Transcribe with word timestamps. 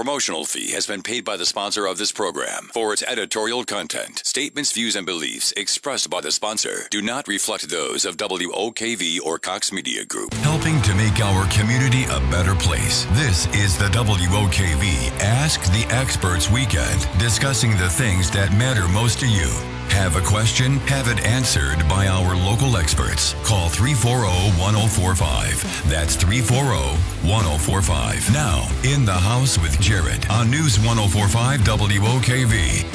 promotional 0.00 0.46
fee 0.46 0.70
has 0.70 0.86
been 0.86 1.02
paid 1.02 1.26
by 1.26 1.36
the 1.36 1.44
sponsor 1.44 1.84
of 1.84 1.98
this 1.98 2.10
program 2.10 2.70
for 2.72 2.94
its 2.94 3.02
editorial 3.02 3.64
content. 3.64 4.22
Statements, 4.24 4.72
views, 4.72 4.96
and 4.96 5.04
beliefs 5.04 5.52
expressed 5.58 6.08
by 6.08 6.22
the 6.22 6.32
sponsor 6.32 6.88
do 6.90 7.02
not 7.02 7.28
reflect 7.28 7.68
those 7.68 8.06
of 8.06 8.16
WOKV 8.16 9.20
or 9.20 9.38
Cox 9.38 9.70
Media 9.70 10.06
Group. 10.06 10.32
Helping 10.36 10.80
to 10.80 10.94
make 10.94 11.20
our 11.20 11.46
community 11.50 12.04
a 12.04 12.18
better 12.30 12.54
place. 12.54 13.04
This 13.12 13.46
is 13.54 13.76
the 13.76 13.90
WOKV 13.90 15.10
Ask 15.20 15.60
the 15.64 15.86
Experts 15.90 16.50
Weekend, 16.50 17.06
discussing 17.18 17.72
the 17.72 17.90
things 17.90 18.30
that 18.30 18.54
matter 18.54 18.88
most 18.88 19.20
to 19.20 19.28
you. 19.28 19.79
Have 19.90 20.16
a 20.16 20.20
question? 20.20 20.78
Have 20.86 21.08
it 21.08 21.26
answered 21.26 21.86
by 21.88 22.06
our 22.06 22.34
local 22.34 22.76
experts. 22.78 23.34
Call 23.44 23.68
340 23.68 24.58
1045. 24.58 25.90
That's 25.90 26.14
340 26.16 26.96
1045. 27.28 28.32
Now, 28.32 28.66
in 28.84 29.04
the 29.04 29.12
house 29.12 29.58
with 29.58 29.78
Jared 29.80 30.26
on 30.30 30.50
News 30.50 30.78
1045 30.78 31.60
WOKV. 31.60 32.86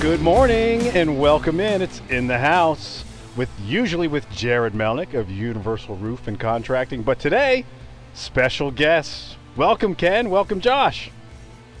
Good 0.00 0.20
morning 0.20 0.88
and 0.88 1.18
welcome 1.18 1.60
in. 1.60 1.80
It's 1.80 2.02
in 2.10 2.26
the 2.26 2.38
house 2.38 3.04
with 3.36 3.48
usually 3.64 4.08
with 4.08 4.28
Jared 4.30 4.74
Mellick 4.74 5.14
of 5.14 5.30
Universal 5.30 5.96
Roof 5.96 6.28
and 6.28 6.38
Contracting, 6.38 7.02
but 7.02 7.18
today, 7.18 7.64
special 8.12 8.70
guests. 8.70 9.36
Welcome 9.56 9.94
Ken, 9.94 10.28
welcome 10.28 10.60
Josh. 10.60 11.10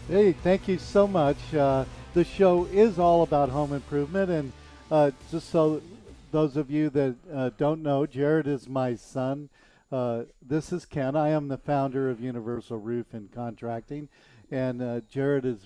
Hey, 0.08 0.32
thank 0.32 0.68
you 0.68 0.78
so 0.78 1.06
much. 1.06 1.36
Uh, 1.52 1.84
the 2.14 2.24
show 2.24 2.66
is 2.66 2.96
all 2.96 3.22
about 3.22 3.48
home 3.48 3.72
improvement, 3.72 4.30
and 4.30 4.52
uh, 4.88 5.10
just 5.32 5.50
so 5.50 5.82
those 6.30 6.56
of 6.56 6.70
you 6.70 6.88
that 6.90 7.16
uh, 7.32 7.50
don't 7.58 7.82
know, 7.82 8.06
Jared 8.06 8.46
is 8.46 8.68
my 8.68 8.94
son. 8.94 9.48
Uh, 9.90 10.22
this 10.40 10.72
is 10.72 10.86
Ken. 10.86 11.16
I 11.16 11.30
am 11.30 11.48
the 11.48 11.58
founder 11.58 12.08
of 12.08 12.20
Universal 12.20 12.78
Roof 12.78 13.06
and 13.12 13.32
Contracting, 13.32 14.08
and 14.48 14.80
uh, 14.80 15.00
Jared 15.10 15.44
is 15.44 15.58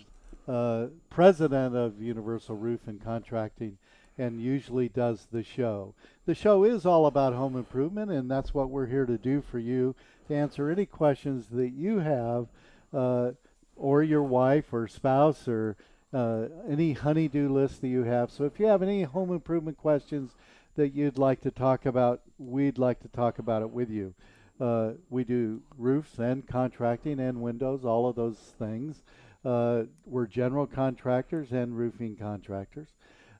uh, 0.49 0.87
president 1.11 1.77
of 1.77 2.01
Universal 2.01 2.57
Roof 2.57 2.81
and 2.87 3.03
Contracting 3.05 3.77
and 4.17 4.41
usually 4.41 4.89
does 4.89 5.29
the 5.31 5.45
show. 5.45 5.95
The 6.27 6.35
show 6.35 6.65
is 6.65 6.85
all 6.85 7.07
about 7.07 7.35
home 7.35 7.57
improvement, 7.57 8.11
and 8.11 8.29
that's 8.29 8.53
what 8.53 8.71
we're 8.71 8.87
here 8.87 9.07
to 9.07 9.19
do 9.19 9.43
for 9.43 9.59
you 9.59 9.95
to 10.27 10.35
answer 10.35 10.71
any 10.71 10.87
questions 10.87 11.47
that 11.53 11.71
you 11.71 11.99
have, 11.99 12.49
uh, 12.93 13.33
or 13.77 14.03
your 14.03 14.25
wife 14.25 14.73
or 14.73 14.89
spouse, 14.89 15.47
or 15.47 15.77
uh, 16.13 16.47
any 16.69 16.93
honeydew 16.93 17.49
list 17.49 17.81
that 17.81 17.89
you 17.89 18.05
have. 18.05 18.31
So 18.31 18.45
if 18.45 18.59
you 18.59 18.67
have 18.67 18.83
any 18.83 19.03
home 19.03 19.31
improvement 19.31 19.77
questions 19.77 20.33
that 20.77 20.95
you'd 20.95 21.19
like 21.19 21.41
to 21.43 21.51
talk 21.51 21.87
about, 21.87 22.23
we'd 22.39 22.79
like 22.79 23.01
to 23.01 23.09
talk 23.09 23.39
about 23.39 23.63
it 23.63 23.71
with 23.71 23.91
you. 23.91 24.15
Uh, 24.61 24.93
we 25.11 25.25
do 25.25 25.61
roofs 25.77 26.19
and 26.19 26.47
contracting 26.47 27.21
and 27.21 27.41
windows, 27.41 27.85
all 27.85 28.09
of 28.09 28.17
those 28.17 28.39
things. 28.59 29.03
Uh, 29.45 29.85
we're 30.05 30.27
general 30.27 30.67
contractors 30.67 31.53
and 31.53 31.77
roofing 31.77 32.17
contractors. 32.17 32.89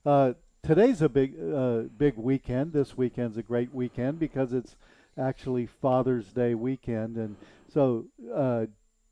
Uh, 0.07 0.35
today's 0.63 1.03
a 1.03 1.09
big, 1.09 1.35
uh, 1.53 1.83
big 1.97 2.17
weekend. 2.17 2.73
This 2.73 2.97
weekend's 2.97 3.37
a 3.37 3.43
great 3.43 3.75
weekend 3.75 4.19
because 4.19 4.53
it's 4.53 4.77
actually 5.17 5.67
Father's 5.67 6.33
Day 6.33 6.55
weekend, 6.55 7.17
and 7.17 7.35
so 7.73 8.05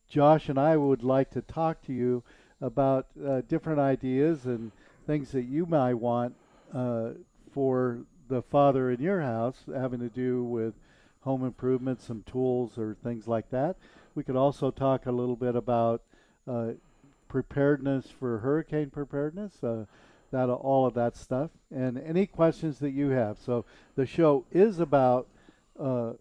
Josh 0.09 0.49
and 0.49 0.59
I 0.59 0.77
would 0.77 1.03
like 1.03 1.31
to 1.31 1.43
talk 1.43 1.83
to 1.87 1.93
you 1.93 2.23
about 2.61 3.07
uh, 3.25 3.43
different 3.49 3.79
ideas 3.79 4.47
and 4.47 4.73
things 5.07 5.31
that 5.33 5.43
you 5.43 5.67
might 5.67 5.95
want 5.95 6.35
uh, 6.75 7.11
for 7.53 7.99
the 8.29 8.43
father 8.43 8.91
in 8.91 9.01
your 9.01 9.21
house, 9.21 9.65
having 9.73 10.01
to 10.01 10.09
do 10.09 10.43
with 10.43 10.75
home 11.21 11.45
improvement, 11.45 12.01
some 12.01 12.23
tools 12.31 12.79
or 12.79 12.97
things 13.03 13.27
like 13.27 13.51
that. 13.51 13.77
We 14.15 14.23
could 14.23 14.37
also 14.37 14.71
talk 14.71 15.07
a 15.07 15.13
little 15.13 15.37
bit 15.37 15.55
about 15.55 16.03
uh, 16.49 16.73
preparedness 17.29 18.07
for 18.09 18.39
hurricane 18.39 18.91
preparedness, 18.91 19.63
uh, 19.63 19.85
that 20.31 20.49
all 20.49 20.87
of 20.87 20.95
that 20.95 21.17
stuff, 21.17 21.51
and 21.71 21.99
any 21.99 22.27
questions 22.27 22.79
that 22.79 22.91
you 22.91 23.11
have. 23.11 23.39
So 23.39 23.65
the 23.95 24.07
show 24.07 24.45
is 24.53 24.81
about 24.81 25.29
uh, 25.79 26.13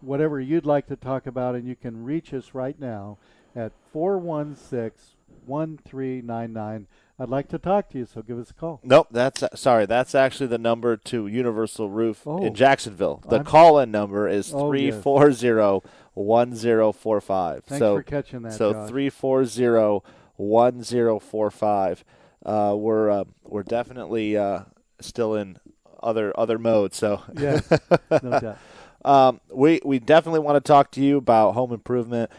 whatever 0.00 0.40
you'd 0.40 0.66
like 0.66 0.86
to 0.88 0.96
talk 0.96 1.26
about, 1.26 1.54
and 1.54 1.66
you 1.66 1.76
can 1.76 2.04
reach 2.04 2.32
us 2.32 2.54
right 2.54 2.78
now 2.80 3.18
at 3.54 3.72
416 3.92 5.16
1399. 5.46 6.86
I'd 7.18 7.28
like 7.28 7.48
to 7.48 7.58
talk 7.58 7.88
to 7.90 7.98
you, 7.98 8.06
so 8.06 8.22
give 8.22 8.38
us 8.38 8.50
a 8.50 8.54
call. 8.54 8.80
Nope, 8.82 9.08
that's 9.10 9.44
sorry. 9.54 9.86
That's 9.86 10.14
actually 10.14 10.48
the 10.48 10.58
number 10.58 10.96
to 10.96 11.26
Universal 11.26 11.88
Roof 11.90 12.22
Oh. 12.26 12.42
in 12.42 12.54
Jacksonville. 12.54 13.22
The 13.28 13.36
I'm- 13.36 13.44
call-in 13.44 13.90
number 13.90 14.26
is 14.28 14.52
Oh, 14.52 14.68
three 14.68 14.90
four 14.90 15.30
zero 15.32 15.82
one 16.14 16.54
zero 16.56 16.90
four 16.90 17.20
five. 17.20 17.64
Thanks 17.64 17.78
So 17.78 17.96
for 17.96 18.02
catching 18.02 18.42
that, 18.42 18.54
so 18.54 18.86
three 18.86 19.08
four 19.08 19.44
zero 19.44 20.02
one 20.36 20.82
zero 20.82 21.18
four 21.20 21.50
five. 21.50 22.02
Uh, 22.44 22.74
we're 22.76 23.08
uh, 23.10 23.24
we're 23.44 23.62
definitely 23.62 24.36
uh, 24.36 24.62
still 25.00 25.34
in 25.36 25.58
other 26.02 26.32
other 26.38 26.58
mode. 26.58 26.92
So 26.94 27.22
Yes, 27.38 27.70
no 28.20 28.40
doubt. 28.40 28.58
um, 29.04 29.40
we 29.52 29.80
we 29.84 30.00
definitely 30.00 30.40
want 30.40 30.56
to 30.56 30.66
talk 30.66 30.90
to 30.92 31.00
you 31.00 31.18
about 31.18 31.52
home 31.52 31.72
improvement 31.72 32.30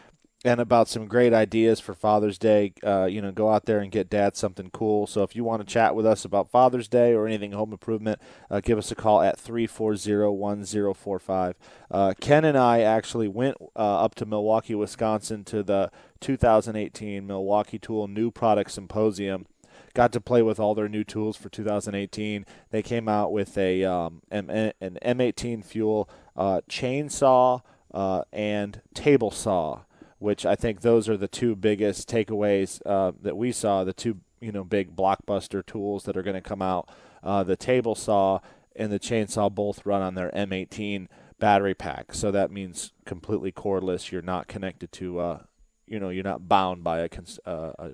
and 0.46 0.60
about 0.60 0.90
some 0.90 1.08
great 1.08 1.34
ideas 1.34 1.80
for 1.80 1.94
Father's 1.94 2.38
Day. 2.38 2.74
Uh, 2.84 3.06
you 3.06 3.22
know, 3.22 3.32
go 3.32 3.52
out 3.52 3.66
there 3.66 3.80
and 3.80 3.92
get 3.92 4.10
Dad 4.10 4.36
something 4.36 4.70
cool. 4.72 5.08
So 5.08 5.24
if 5.24 5.36
you 5.36 5.44
want 5.44 5.66
to 5.66 5.74
chat 5.74 5.96
with 5.96 6.06
us 6.06 6.26
about 6.26 6.52
Father's 6.52 6.88
Day 6.88 7.14
or 7.14 7.26
anything 7.26 7.54
home 7.54 7.72
improvement, 7.72 8.20
uh, 8.52 8.60
give 8.60 8.78
us 8.78 8.92
a 8.92 8.96
call 8.96 9.22
at 9.22 9.38
340-1045. 9.38 11.54
Uh, 11.90 12.14
Ken 12.20 12.44
and 12.44 12.58
I 12.58 12.82
actually 12.82 13.28
went 13.28 13.58
uh, 13.76 14.04
up 14.04 14.16
to 14.16 14.26
Milwaukee, 14.26 14.76
Wisconsin 14.76 15.44
to 15.46 15.64
the 15.64 15.92
2018 16.20 17.26
Milwaukee 17.26 17.80
Tool 17.80 18.08
New 18.08 18.32
Product 18.32 18.72
Symposium 18.72 19.46
got 19.94 20.12
to 20.12 20.22
play 20.22 20.42
with 20.42 20.60
all 20.60 20.76
their 20.76 20.90
new 20.90 21.04
tools 21.04 21.38
for 21.38 21.50
2018. 21.50 22.46
They 22.72 22.82
came 22.82 23.08
out 23.08 23.32
with 23.32 23.58
a 23.58 23.84
um, 23.84 24.22
M- 24.32 24.50
an 24.50 24.98
M18 25.04 25.64
fuel 25.64 26.10
uh, 26.36 26.62
chainsaw 26.70 27.62
uh, 27.94 28.24
and 28.32 28.82
table 28.94 29.32
saw, 29.32 29.82
which 30.24 30.46
I 30.46 30.56
think 30.56 30.80
those 30.80 31.10
are 31.10 31.18
the 31.18 31.28
two 31.28 31.54
biggest 31.54 32.10
takeaways 32.10 32.82
uh, 32.86 33.12
that 33.22 33.36
we 33.36 33.52
saw. 33.52 33.84
The 33.84 33.92
two 33.92 34.22
you 34.40 34.54
know 34.54 34.64
big 34.64 34.96
blockbuster 34.96 35.66
tools 35.66 36.06
that 36.06 36.16
are 36.16 36.24
going 36.24 36.36
to 36.36 36.42
come 36.42 36.62
out. 36.62 36.90
Uh, 37.22 37.44
the 37.44 37.58
table 37.58 37.94
saw 37.94 38.40
and 38.74 38.90
the 38.90 39.02
chainsaw 39.02 39.54
both 39.54 39.86
run 39.86 40.02
on 40.02 40.16
their 40.16 40.32
M18 40.32 41.08
battery 41.40 41.74
pack, 41.76 42.14
so 42.14 42.32
that 42.32 42.52
means 42.52 42.94
completely 43.06 43.52
cordless. 43.52 44.12
You're 44.12 44.22
not 44.22 44.48
connected 44.48 44.94
to 44.94 45.20
uh, 45.20 45.40
you 45.86 46.00
know 46.00 46.08
you're 46.08 46.24
not 46.24 46.48
bound 46.48 46.86
by 46.86 47.00
a, 47.00 47.10
cons- 47.10 47.42
uh, 47.46 47.74
a 47.78 47.92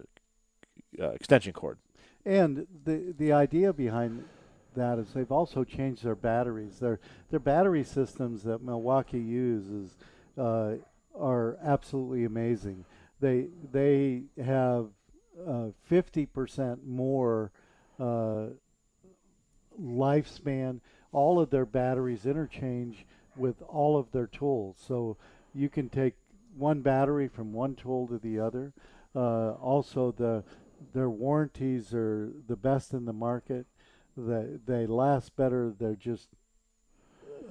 uh, 1.02 1.10
extension 1.10 1.52
cord. 1.52 1.80
And 2.28 2.68
the 2.86 3.12
the 3.18 3.34
idea 3.34 3.74
behind 3.74 4.24
that 4.76 5.00
is 5.00 5.14
they've 5.14 5.32
also 5.32 5.64
changed 5.64 6.04
their 6.04 6.16
batteries. 6.16 6.78
Their 6.78 7.00
their 7.32 7.40
battery 7.40 7.84
systems 7.84 8.44
that 8.44 8.62
Milwaukee 8.62 9.18
uses 9.18 9.98
uh, 10.38 10.74
are 11.18 11.58
absolutely 11.64 12.26
amazing. 12.26 12.86
They 13.20 13.48
they 13.72 14.24
have 14.44 14.88
uh, 15.48 15.68
fifty 15.84 16.26
percent 16.26 16.88
more 16.88 17.52
uh, 18.00 18.48
lifespan. 19.82 20.80
All 21.12 21.40
of 21.40 21.50
their 21.50 21.66
batteries 21.66 22.26
interchange 22.26 23.06
with 23.36 23.62
all 23.68 23.98
of 23.98 24.12
their 24.12 24.28
tools, 24.28 24.78
so 24.80 25.18
you 25.54 25.70
can 25.70 25.90
take 25.90 26.16
one 26.56 26.82
battery 26.82 27.28
from 27.28 27.54
one 27.54 27.76
tool 27.76 28.08
to 28.08 28.18
the 28.18 28.40
other. 28.40 28.74
Uh, 29.16 29.52
also, 29.54 30.12
the 30.12 30.44
their 30.94 31.10
warranties 31.10 31.94
are 31.94 32.32
the 32.48 32.56
best 32.56 32.94
in 32.94 33.06
the 33.06 33.14
market. 33.14 33.66
They 34.16 34.46
they 34.66 34.86
last 34.86 35.36
better. 35.36 35.74
They're 35.78 35.96
just 35.96 36.30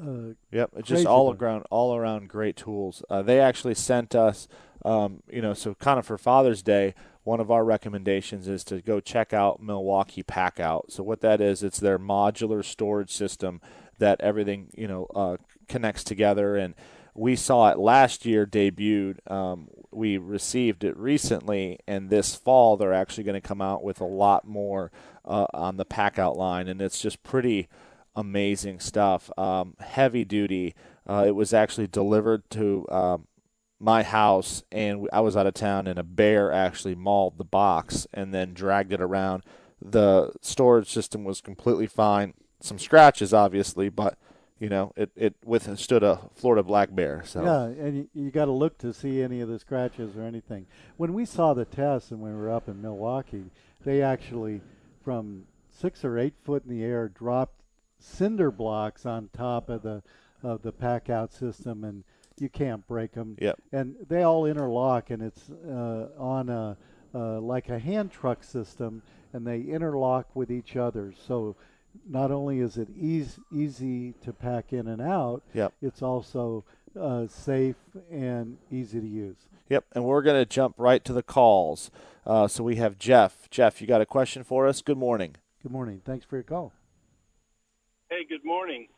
uh, 0.00 0.34
Yep, 0.52 0.82
just 0.82 1.06
all 1.06 1.34
around 1.34 1.64
all 1.70 1.96
around 1.96 2.28
great 2.28 2.56
tools. 2.56 3.02
Uh, 3.10 3.22
they 3.22 3.40
actually 3.40 3.74
sent 3.74 4.14
us, 4.14 4.48
um, 4.84 5.22
you 5.30 5.42
know, 5.42 5.54
so 5.54 5.74
kind 5.74 5.98
of 5.98 6.06
for 6.06 6.18
Father's 6.18 6.62
Day, 6.62 6.94
one 7.24 7.40
of 7.40 7.50
our 7.50 7.64
recommendations 7.64 8.48
is 8.48 8.64
to 8.64 8.80
go 8.80 9.00
check 9.00 9.32
out 9.32 9.62
Milwaukee 9.62 10.22
Packout. 10.22 10.90
So 10.90 11.02
what 11.02 11.20
that 11.20 11.40
is, 11.40 11.62
it's 11.62 11.78
their 11.78 11.98
modular 11.98 12.64
storage 12.64 13.10
system 13.10 13.60
that 13.98 14.20
everything 14.20 14.68
you 14.74 14.88
know 14.88 15.06
uh, 15.14 15.36
connects 15.68 16.04
together. 16.04 16.56
And 16.56 16.74
we 17.14 17.36
saw 17.36 17.68
it 17.70 17.78
last 17.78 18.24
year 18.24 18.46
debuted. 18.46 19.30
Um, 19.30 19.68
we 19.90 20.16
received 20.18 20.84
it 20.84 20.96
recently, 20.96 21.80
and 21.86 22.08
this 22.08 22.34
fall 22.34 22.76
they're 22.76 22.92
actually 22.92 23.24
going 23.24 23.40
to 23.40 23.46
come 23.46 23.60
out 23.60 23.82
with 23.82 24.00
a 24.00 24.06
lot 24.06 24.46
more 24.46 24.90
uh, 25.24 25.46
on 25.52 25.76
the 25.76 25.84
Packout 25.84 26.36
line, 26.36 26.68
and 26.68 26.80
it's 26.80 27.00
just 27.00 27.22
pretty 27.22 27.68
amazing 28.18 28.80
stuff. 28.80 29.30
Um, 29.38 29.74
heavy 29.78 30.24
duty. 30.24 30.74
Uh, 31.08 31.24
it 31.26 31.34
was 31.34 31.54
actually 31.54 31.86
delivered 31.86 32.50
to 32.50 32.84
um, 32.90 33.28
my 33.78 34.02
house, 34.02 34.64
and 34.72 35.08
I 35.12 35.20
was 35.20 35.36
out 35.36 35.46
of 35.46 35.54
town, 35.54 35.86
and 35.86 35.98
a 35.98 36.02
bear 36.02 36.52
actually 36.52 36.96
mauled 36.96 37.38
the 37.38 37.44
box 37.44 38.06
and 38.12 38.34
then 38.34 38.52
dragged 38.52 38.92
it 38.92 39.00
around. 39.00 39.44
The 39.80 40.32
storage 40.42 40.90
system 40.90 41.22
was 41.22 41.40
completely 41.40 41.86
fine. 41.86 42.34
Some 42.60 42.78
scratches, 42.78 43.32
obviously, 43.32 43.88
but 43.88 44.18
you 44.58 44.68
know, 44.68 44.92
it, 44.96 45.12
it 45.14 45.36
withstood 45.44 46.02
a 46.02 46.20
Florida 46.34 46.64
black 46.64 46.92
bear. 46.92 47.22
So 47.24 47.44
yeah, 47.44 47.86
and 47.86 47.96
you, 47.96 48.08
you 48.12 48.30
got 48.32 48.46
to 48.46 48.50
look 48.50 48.76
to 48.78 48.92
see 48.92 49.22
any 49.22 49.40
of 49.40 49.48
the 49.48 49.60
scratches 49.60 50.16
or 50.16 50.22
anything. 50.22 50.66
When 50.96 51.14
we 51.14 51.24
saw 51.24 51.54
the 51.54 51.64
test 51.64 52.10
and 52.10 52.20
we 52.20 52.32
were 52.32 52.50
up 52.50 52.68
in 52.68 52.82
Milwaukee, 52.82 53.44
they 53.84 54.02
actually 54.02 54.60
from 55.04 55.44
six 55.70 56.04
or 56.04 56.18
eight 56.18 56.34
foot 56.44 56.64
in 56.64 56.70
the 56.70 56.82
air 56.82 57.08
dropped 57.08 57.57
cinder 57.98 58.50
blocks 58.50 59.04
on 59.06 59.28
top 59.32 59.68
of 59.68 59.82
the 59.82 60.02
of 60.42 60.62
the 60.62 60.72
pack 60.72 61.10
out 61.10 61.32
system, 61.32 61.82
and 61.84 62.04
you 62.38 62.48
can't 62.48 62.86
break 62.86 63.12
them. 63.12 63.36
Yep. 63.40 63.58
And 63.72 63.96
they 64.08 64.22
all 64.22 64.46
interlock, 64.46 65.10
and 65.10 65.22
it's 65.22 65.50
uh, 65.50 66.08
on 66.18 66.48
a 66.48 66.76
uh, 67.14 67.40
like 67.40 67.68
a 67.68 67.78
hand 67.78 68.12
truck 68.12 68.44
system, 68.44 69.02
and 69.32 69.46
they 69.46 69.60
interlock 69.60 70.34
with 70.36 70.50
each 70.50 70.76
other. 70.76 71.12
So 71.26 71.56
not 72.08 72.30
only 72.30 72.60
is 72.60 72.76
it 72.76 72.88
easy 72.96 73.40
easy 73.52 74.12
to 74.24 74.32
pack 74.32 74.72
in 74.72 74.86
and 74.86 75.02
out, 75.02 75.42
Yep. 75.54 75.72
it's 75.82 76.02
also 76.02 76.64
uh, 76.98 77.26
safe 77.26 77.76
and 78.10 78.58
easy 78.70 79.00
to 79.00 79.06
use. 79.06 79.36
Yep, 79.68 79.84
and 79.94 80.04
we're 80.04 80.22
going 80.22 80.40
to 80.40 80.46
jump 80.46 80.74
right 80.78 81.04
to 81.04 81.12
the 81.12 81.22
calls. 81.22 81.90
Uh, 82.24 82.46
so 82.48 82.62
we 82.64 82.76
have 82.76 82.98
Jeff. 82.98 83.50
Jeff, 83.50 83.80
you 83.80 83.86
got 83.86 84.00
a 84.00 84.06
question 84.06 84.42
for 84.44 84.66
us? 84.66 84.80
Good 84.82 84.96
morning. 84.98 85.36
Good 85.62 85.72
morning. 85.72 86.00
Thanks 86.04 86.24
for 86.24 86.36
your 86.36 86.42
call. 86.42 86.72
Hey, 88.10 88.24
good 88.26 88.42
morning. 88.42 88.88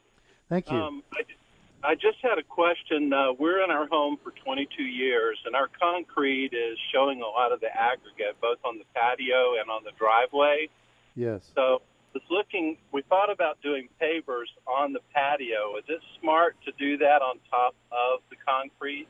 Thank 0.48 0.70
you. 0.70 0.76
Um, 0.76 1.02
I, 1.12 1.90
I 1.90 1.94
just 1.96 2.18
had 2.22 2.38
a 2.38 2.44
question. 2.44 3.12
Uh, 3.12 3.32
we're 3.36 3.64
in 3.64 3.70
our 3.70 3.88
home 3.88 4.18
for 4.22 4.30
22 4.44 4.84
years, 4.84 5.36
and 5.46 5.56
our 5.56 5.66
concrete 5.80 6.52
is 6.52 6.78
showing 6.92 7.20
a 7.20 7.26
lot 7.26 7.50
of 7.50 7.60
the 7.60 7.74
aggregate, 7.74 8.40
both 8.40 8.58
on 8.64 8.78
the 8.78 8.84
patio 8.94 9.58
and 9.60 9.68
on 9.68 9.82
the 9.82 9.90
driveway. 9.98 10.68
yes. 11.16 11.50
So, 11.56 11.82
was 12.14 12.22
looking. 12.30 12.76
We 12.92 13.02
thought 13.02 13.32
about 13.32 13.60
doing 13.62 13.88
pavers 14.00 14.50
on 14.66 14.92
the 14.92 15.00
patio. 15.12 15.76
Is 15.78 15.84
it 15.88 16.00
smart 16.20 16.56
to 16.64 16.72
do 16.78 16.96
that 16.98 17.20
on 17.20 17.38
top 17.50 17.74
of 17.90 18.20
the 18.30 18.36
concrete? 18.46 19.08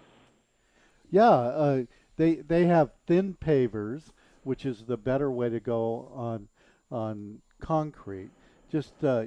Yeah, 1.11 1.29
uh, 1.29 1.82
they 2.17 2.37
they 2.37 2.64
have 2.67 2.91
thin 3.06 3.37
pavers, 3.38 4.12
which 4.44 4.64
is 4.64 4.85
the 4.85 4.97
better 4.97 5.31
way 5.31 5.50
to 5.50 5.61
go 5.61 6.11
on 6.14 6.49
on 6.91 7.41
concrete. 7.61 8.31
Just 8.70 8.93
uh, 9.02 9.25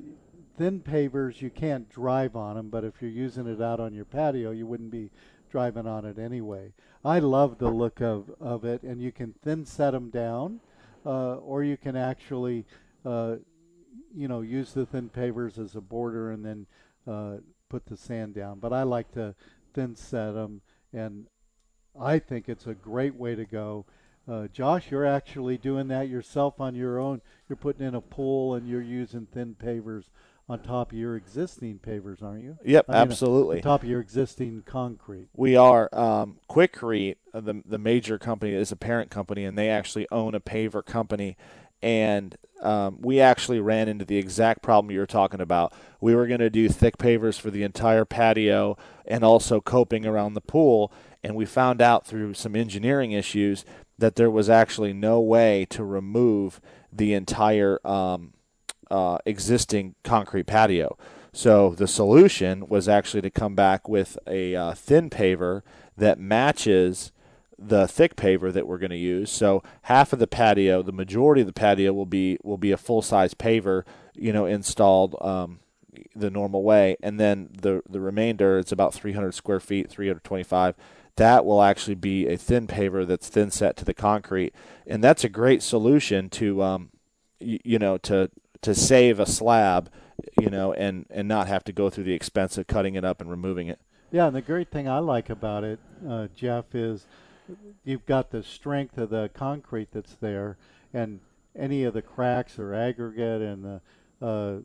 thin 0.57 0.81
pavers, 0.81 1.41
you 1.41 1.49
can't 1.49 1.89
drive 1.89 2.35
on 2.35 2.55
them, 2.55 2.69
but 2.69 2.83
if 2.83 3.01
you're 3.01 3.11
using 3.11 3.47
it 3.47 3.61
out 3.61 3.79
on 3.79 3.93
your 3.93 4.05
patio, 4.05 4.51
you 4.51 4.65
wouldn't 4.67 4.91
be 4.91 5.09
driving 5.51 5.87
on 5.87 6.05
it 6.05 6.17
anyway. 6.17 6.73
I 7.05 7.19
love 7.19 7.57
the 7.57 7.69
look 7.69 8.01
of, 8.01 8.31
of 8.39 8.65
it, 8.65 8.83
and 8.83 9.01
you 9.01 9.11
can 9.11 9.33
thin 9.43 9.65
set 9.65 9.91
them 9.91 10.09
down, 10.09 10.59
uh, 11.05 11.35
or 11.35 11.63
you 11.63 11.77
can 11.77 11.95
actually, 11.95 12.65
uh, 13.05 13.35
you 14.15 14.27
know, 14.27 14.41
use 14.41 14.73
the 14.73 14.85
thin 14.85 15.09
pavers 15.09 15.57
as 15.57 15.75
a 15.75 15.81
border 15.81 16.31
and 16.31 16.45
then 16.45 16.65
uh, 17.07 17.37
put 17.69 17.85
the 17.85 17.97
sand 17.97 18.35
down. 18.35 18.59
But 18.59 18.73
I 18.73 18.83
like 18.83 19.11
to 19.13 19.35
thin 19.73 19.95
set 19.95 20.31
them, 20.31 20.61
and 20.93 21.27
I 21.99 22.19
think 22.19 22.49
it's 22.49 22.67
a 22.67 22.73
great 22.73 23.15
way 23.15 23.35
to 23.35 23.45
go. 23.45 23.85
Uh, 24.25 24.47
Josh, 24.47 24.89
you're 24.89 25.05
actually 25.05 25.57
doing 25.57 25.89
that 25.89 26.07
yourself 26.07 26.61
on 26.61 26.75
your 26.75 26.97
own. 26.97 27.21
You're 27.49 27.57
putting 27.57 27.85
in 27.85 27.93
a 27.93 28.01
pool 28.01 28.55
and 28.55 28.67
you're 28.67 28.81
using 28.81 29.25
thin 29.25 29.55
pavers 29.61 30.05
on 30.49 30.59
top 30.59 30.91
of 30.91 30.97
your 30.97 31.15
existing 31.15 31.79
pavers, 31.79 32.21
aren't 32.21 32.43
you? 32.43 32.57
Yep, 32.65 32.85
I 32.89 32.91
mean, 32.91 33.01
absolutely. 33.01 33.57
On 33.57 33.63
top 33.63 33.83
of 33.83 33.89
your 33.89 34.01
existing 34.01 34.63
concrete. 34.65 35.29
We 35.35 35.55
are 35.55 35.89
um, 35.93 36.37
Quikrete, 36.49 37.15
uh, 37.33 37.41
the 37.41 37.61
the 37.65 37.77
major 37.77 38.19
company 38.19 38.53
is 38.53 38.71
a 38.71 38.75
parent 38.75 39.09
company, 39.09 39.45
and 39.45 39.57
they 39.57 39.69
actually 39.69 40.07
own 40.11 40.35
a 40.35 40.39
paver 40.39 40.85
company. 40.85 41.37
And 41.81 42.37
um, 42.61 42.99
we 43.01 43.19
actually 43.19 43.59
ran 43.59 43.89
into 43.89 44.05
the 44.05 44.17
exact 44.17 44.61
problem 44.61 44.89
you 44.91 44.99
were 44.99 45.05
talking 45.05 45.41
about. 45.41 45.73
We 45.99 46.15
were 46.15 46.27
going 46.27 46.39
to 46.39 46.49
do 46.49 46.69
thick 46.69 46.97
pavers 46.97 47.37
for 47.37 47.51
the 47.51 47.63
entire 47.63 48.05
patio 48.05 48.77
and 49.05 49.23
also 49.23 49.59
coping 49.59 50.05
around 50.05 50.33
the 50.33 50.41
pool, 50.41 50.93
and 51.23 51.35
we 51.35 51.45
found 51.45 51.81
out 51.81 52.05
through 52.05 52.35
some 52.35 52.55
engineering 52.55 53.11
issues 53.11 53.65
that 53.97 54.15
there 54.15 54.31
was 54.31 54.49
actually 54.49 54.93
no 54.93 55.19
way 55.19 55.65
to 55.69 55.83
remove 55.83 56.61
the 56.91 57.13
entire 57.13 57.85
um, 57.85 58.32
uh, 58.93 59.17
existing 59.25 59.95
concrete 60.03 60.45
patio. 60.45 60.97
So 61.31 61.71
the 61.71 61.87
solution 61.87 62.67
was 62.67 62.87
actually 62.87 63.21
to 63.21 63.31
come 63.31 63.55
back 63.55 63.89
with 63.89 64.19
a 64.27 64.55
uh, 64.55 64.73
thin 64.75 65.09
paver 65.09 65.63
that 65.97 66.19
matches 66.19 67.11
the 67.57 67.87
thick 67.87 68.15
paver 68.15 68.53
that 68.53 68.67
we're 68.67 68.77
going 68.77 68.91
to 68.91 68.97
use. 68.97 69.31
So 69.31 69.63
half 69.83 70.13
of 70.13 70.19
the 70.19 70.27
patio, 70.27 70.83
the 70.83 70.91
majority 70.91 71.41
of 71.41 71.47
the 71.47 71.53
patio 71.53 71.91
will 71.91 72.05
be 72.05 72.37
will 72.43 72.59
be 72.59 72.71
a 72.71 72.77
full 72.77 73.01
size 73.01 73.33
paver, 73.33 73.83
you 74.13 74.31
know, 74.31 74.45
installed 74.45 75.15
um, 75.21 75.59
the 76.15 76.29
normal 76.29 76.61
way, 76.61 76.95
and 77.01 77.19
then 77.19 77.49
the 77.59 77.81
the 77.89 77.99
remainder, 77.99 78.59
it's 78.59 78.71
about 78.71 78.93
300 78.93 79.33
square 79.33 79.59
feet, 79.59 79.89
325. 79.89 80.75
That 81.15 81.45
will 81.45 81.63
actually 81.63 81.95
be 81.95 82.27
a 82.27 82.37
thin 82.37 82.67
paver 82.67 83.07
that's 83.07 83.29
thin 83.29 83.49
set 83.49 83.75
to 83.77 83.85
the 83.85 83.93
concrete, 83.95 84.53
and 84.85 85.03
that's 85.03 85.23
a 85.23 85.29
great 85.29 85.63
solution 85.63 86.29
to, 86.31 86.61
um, 86.61 86.89
you 87.39 87.79
know, 87.79 87.97
to 87.99 88.29
to 88.63 88.73
save 88.73 89.19
a 89.19 89.25
slab, 89.25 89.89
you 90.39 90.49
know, 90.49 90.73
and 90.73 91.05
and 91.09 91.27
not 91.27 91.47
have 91.47 91.63
to 91.65 91.71
go 91.71 91.89
through 91.89 92.05
the 92.05 92.13
expense 92.13 92.57
of 92.57 92.67
cutting 92.67 92.95
it 92.95 93.05
up 93.05 93.21
and 93.21 93.29
removing 93.29 93.67
it. 93.67 93.79
Yeah, 94.11 94.27
and 94.27 94.35
the 94.35 94.41
great 94.41 94.69
thing 94.69 94.87
I 94.87 94.99
like 94.99 95.29
about 95.29 95.63
it, 95.63 95.79
uh, 96.07 96.27
Jeff, 96.35 96.75
is 96.75 97.05
you've 97.83 98.05
got 98.05 98.31
the 98.31 98.43
strength 98.43 98.97
of 98.97 99.09
the 99.09 99.29
concrete 99.33 99.89
that's 99.91 100.15
there, 100.15 100.57
and 100.93 101.19
any 101.55 101.83
of 101.83 101.93
the 101.93 102.01
cracks 102.01 102.59
or 102.59 102.73
aggregate 102.73 103.41
and 103.41 103.63
the, 103.63 104.25
uh, 104.25 104.59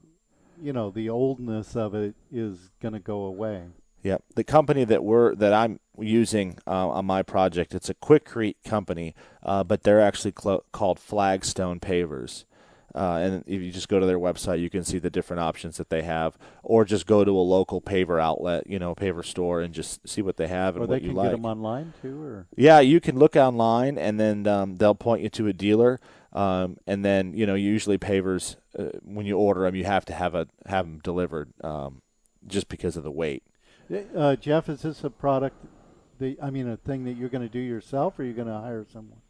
you 0.60 0.72
know, 0.72 0.90
the 0.90 1.08
oldness 1.08 1.76
of 1.76 1.94
it 1.94 2.14
is 2.32 2.70
going 2.80 2.94
to 2.94 3.00
go 3.00 3.22
away. 3.22 3.64
Yeah, 4.02 4.18
The 4.36 4.44
company 4.44 4.84
that 4.84 5.02
we're 5.02 5.34
that 5.34 5.52
I'm 5.52 5.80
using 5.98 6.58
uh, 6.66 6.88
on 6.88 7.04
my 7.04 7.22
project, 7.22 7.74
it's 7.74 7.90
a 7.90 7.94
Quikrete 7.94 8.56
company, 8.64 9.14
uh, 9.42 9.64
but 9.64 9.82
they're 9.82 10.00
actually 10.00 10.32
clo- 10.32 10.64
called 10.72 11.00
Flagstone 11.00 11.80
Pavers. 11.80 12.44
Uh, 12.98 13.18
and 13.18 13.44
if 13.46 13.62
you 13.62 13.70
just 13.70 13.88
go 13.88 14.00
to 14.00 14.06
their 14.06 14.18
website, 14.18 14.60
you 14.60 14.68
can 14.68 14.82
see 14.82 14.98
the 14.98 15.08
different 15.08 15.38
options 15.38 15.76
that 15.76 15.88
they 15.88 16.02
have, 16.02 16.36
or 16.64 16.84
just 16.84 17.06
go 17.06 17.24
to 17.24 17.30
a 17.30 17.40
local 17.40 17.80
paver 17.80 18.20
outlet, 18.20 18.66
you 18.66 18.76
know, 18.76 18.92
paver 18.92 19.24
store, 19.24 19.60
and 19.60 19.72
just 19.72 20.06
see 20.08 20.20
what 20.20 20.36
they 20.36 20.48
have 20.48 20.74
and 20.74 20.84
Or 20.84 20.88
what 20.88 20.94
they 21.00 21.06
can 21.06 21.14
like. 21.14 21.30
get 21.30 21.36
them 21.36 21.46
online 21.46 21.92
too, 22.02 22.20
or 22.20 22.46
Yeah, 22.56 22.80
you 22.80 22.98
can 23.00 23.16
look 23.16 23.36
online, 23.36 23.98
and 23.98 24.18
then 24.18 24.48
um, 24.48 24.76
they'll 24.76 24.96
point 24.96 25.22
you 25.22 25.28
to 25.28 25.46
a 25.46 25.52
dealer. 25.52 26.00
Um, 26.32 26.76
and 26.88 27.04
then 27.04 27.34
you 27.34 27.46
know, 27.46 27.54
usually 27.54 27.98
pavers, 27.98 28.56
uh, 28.76 28.86
when 29.04 29.26
you 29.26 29.38
order 29.38 29.62
them, 29.62 29.76
you 29.76 29.84
have 29.84 30.04
to 30.06 30.12
have 30.12 30.34
a 30.34 30.48
have 30.66 30.84
them 30.84 30.98
delivered, 30.98 31.52
um, 31.62 32.02
just 32.48 32.68
because 32.68 32.96
of 32.96 33.04
the 33.04 33.12
weight. 33.12 33.44
uh, 34.16 34.34
Jeff, 34.34 34.68
is 34.68 34.82
this 34.82 35.04
a 35.04 35.10
product? 35.10 35.56
That, 36.18 36.36
I 36.42 36.50
mean, 36.50 36.68
a 36.68 36.76
thing 36.76 37.04
that 37.04 37.12
you're 37.12 37.28
going 37.28 37.46
to 37.46 37.52
do 37.52 37.60
yourself, 37.60 38.18
or 38.18 38.24
you're 38.24 38.34
going 38.34 38.48
to 38.48 38.58
hire 38.58 38.84
someone? 38.92 39.20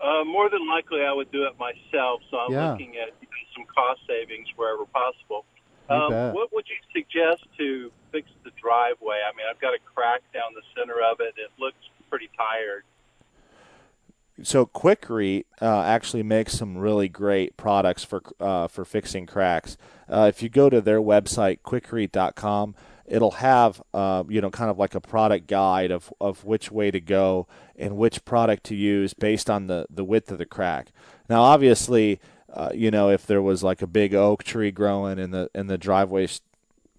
Uh, 0.00 0.24
more 0.24 0.48
than 0.48 0.66
likely, 0.66 1.02
I 1.02 1.12
would 1.12 1.30
do 1.30 1.44
it 1.44 1.58
myself. 1.58 2.22
So 2.30 2.38
I'm 2.38 2.52
Yeah. 2.52 2.72
looking 2.72 2.96
at 2.96 3.10
some 3.54 3.64
cost 3.66 4.00
savings 4.06 4.48
wherever 4.56 4.86
possible. 4.86 5.44
Um, 5.88 6.32
what 6.32 6.52
would 6.52 6.66
you 6.68 6.76
suggest 6.92 7.44
to 7.58 7.90
fix 8.12 8.30
the 8.44 8.50
driveway? 8.52 9.18
I 9.28 9.36
mean, 9.36 9.46
I've 9.50 9.60
got 9.60 9.74
a 9.74 9.78
crack 9.92 10.22
down 10.32 10.54
the 10.54 10.62
center 10.76 11.00
of 11.02 11.20
it. 11.20 11.34
It 11.36 11.50
looks 11.58 11.76
pretty 12.08 12.30
tired. 12.36 12.84
so 14.42 14.64
Quikrete 14.64 15.44
uh, 15.60 15.82
actually 15.82 16.22
makes 16.22 16.54
some 16.54 16.78
really 16.78 17.08
great 17.08 17.56
products 17.58 18.04
for 18.04 18.22
uh, 18.40 18.68
for 18.68 18.84
fixing 18.86 19.26
cracks. 19.26 19.76
Uh, 20.08 20.26
if 20.28 20.42
you 20.42 20.48
go 20.48 20.70
to 20.70 20.80
their 20.80 21.00
website 21.00 21.58
quikrete.com, 21.62 22.74
it'll 23.10 23.32
have 23.32 23.82
uh, 23.92 24.24
you 24.28 24.40
know 24.40 24.50
kind 24.50 24.70
of 24.70 24.78
like 24.78 24.94
a 24.94 25.00
product 25.00 25.46
guide 25.46 25.90
of, 25.90 26.12
of 26.20 26.44
which 26.44 26.70
way 26.70 26.90
to 26.90 27.00
go 27.00 27.46
and 27.76 27.96
which 27.96 28.24
product 28.24 28.64
to 28.64 28.74
use 28.74 29.12
based 29.12 29.50
on 29.50 29.66
the, 29.66 29.86
the 29.90 30.04
width 30.04 30.30
of 30.30 30.38
the 30.38 30.46
crack. 30.46 30.92
Now, 31.28 31.42
obviously, 31.42 32.20
uh, 32.52 32.70
you 32.72 32.90
know 32.90 33.10
if 33.10 33.26
there 33.26 33.42
was 33.42 33.62
like 33.62 33.82
a 33.82 33.86
big 33.86 34.14
oak 34.14 34.44
tree 34.44 34.70
growing 34.70 35.18
and 35.18 35.34
the 35.34 35.50
and 35.54 35.68
the 35.68 35.76
driveway's 35.76 36.40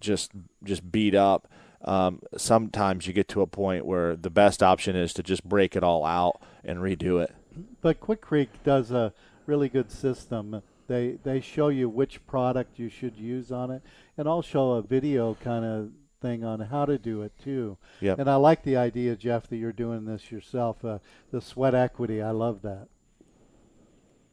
just 0.00 0.30
just 0.62 0.92
beat 0.92 1.14
up. 1.14 1.48
Um, 1.84 2.20
sometimes 2.36 3.08
you 3.08 3.12
get 3.12 3.26
to 3.28 3.40
a 3.40 3.46
point 3.46 3.84
where 3.84 4.14
the 4.14 4.30
best 4.30 4.62
option 4.62 4.94
is 4.94 5.12
to 5.14 5.22
just 5.22 5.42
break 5.42 5.74
it 5.74 5.82
all 5.82 6.04
out 6.04 6.40
and 6.64 6.78
redo 6.78 7.20
it. 7.20 7.34
But 7.80 7.98
Quikrete 8.00 8.62
does 8.62 8.92
a 8.92 9.12
really 9.46 9.68
good 9.68 9.90
system. 9.90 10.62
They 10.86 11.18
they 11.24 11.40
show 11.40 11.68
you 11.68 11.88
which 11.88 12.24
product 12.26 12.78
you 12.78 12.88
should 12.88 13.16
use 13.16 13.50
on 13.50 13.70
it, 13.70 13.82
and 14.16 14.28
I'll 14.28 14.42
show 14.42 14.72
a 14.72 14.82
video 14.82 15.34
kind 15.42 15.64
of 15.64 15.90
thing 16.22 16.44
on 16.44 16.60
how 16.60 16.86
to 16.86 16.96
do 16.96 17.22
it 17.22 17.32
too. 17.42 17.76
Yep. 18.00 18.20
And 18.20 18.30
I 18.30 18.36
like 18.36 18.62
the 18.62 18.76
idea, 18.76 19.16
Jeff, 19.16 19.48
that 19.48 19.56
you're 19.56 19.72
doing 19.72 20.04
this 20.04 20.30
yourself. 20.30 20.84
Uh, 20.84 20.98
the 21.30 21.40
sweat 21.40 21.74
equity, 21.74 22.22
I 22.22 22.30
love 22.30 22.62
that. 22.62 22.88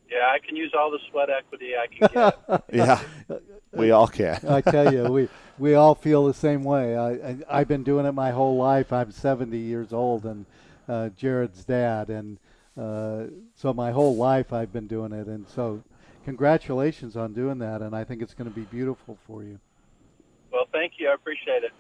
Yeah, 0.10 0.28
I 0.28 0.40
can 0.40 0.56
use 0.56 0.74
all 0.78 0.90
the 0.90 1.00
sweat 1.12 1.30
equity 1.30 1.72
I 1.76 1.88
can 1.88 2.10
get. 2.14 2.64
Yeah, 2.74 3.02
we 3.72 3.92
all 3.92 4.08
can. 4.08 4.40
I 4.48 4.62
tell 4.62 4.94
you, 4.94 5.04
we 5.12 5.30
we 5.60 5.74
all 5.76 5.94
feel 5.96 6.26
the 6.26 6.34
same 6.34 6.64
way. 6.64 6.96
I, 6.96 7.10
I 7.12 7.38
I've 7.50 7.68
been 7.68 7.84
doing 7.84 8.06
it 8.06 8.14
my 8.14 8.32
whole 8.32 8.58
life. 8.58 8.92
I'm 8.94 9.12
70 9.12 9.58
years 9.58 9.94
old, 9.94 10.26
and 10.26 10.46
uh, 10.88 11.10
Jared's 11.10 11.64
dad, 11.64 12.10
and 12.10 12.40
uh, 12.80 13.26
so 13.56 13.74
my 13.74 13.92
whole 13.92 14.16
life 14.16 14.54
I've 14.54 14.74
been 14.74 14.88
doing 14.88 15.12
it. 15.12 15.28
And 15.28 15.48
so, 15.48 15.84
congratulations 16.26 17.16
on 17.16 17.34
doing 17.34 17.60
that. 17.60 17.82
And 17.82 17.96
I 17.96 18.04
think 18.04 18.22
it's 18.22 18.34
going 18.34 18.50
to 18.50 18.56
be 18.56 18.66
beautiful 18.66 19.18
for 19.28 19.44
you. 19.44 19.60
Well, 20.52 20.68
thank 20.72 20.94
you. 20.98 21.10
I 21.10 21.14
appreciate 21.14 21.64
it. 21.64 21.72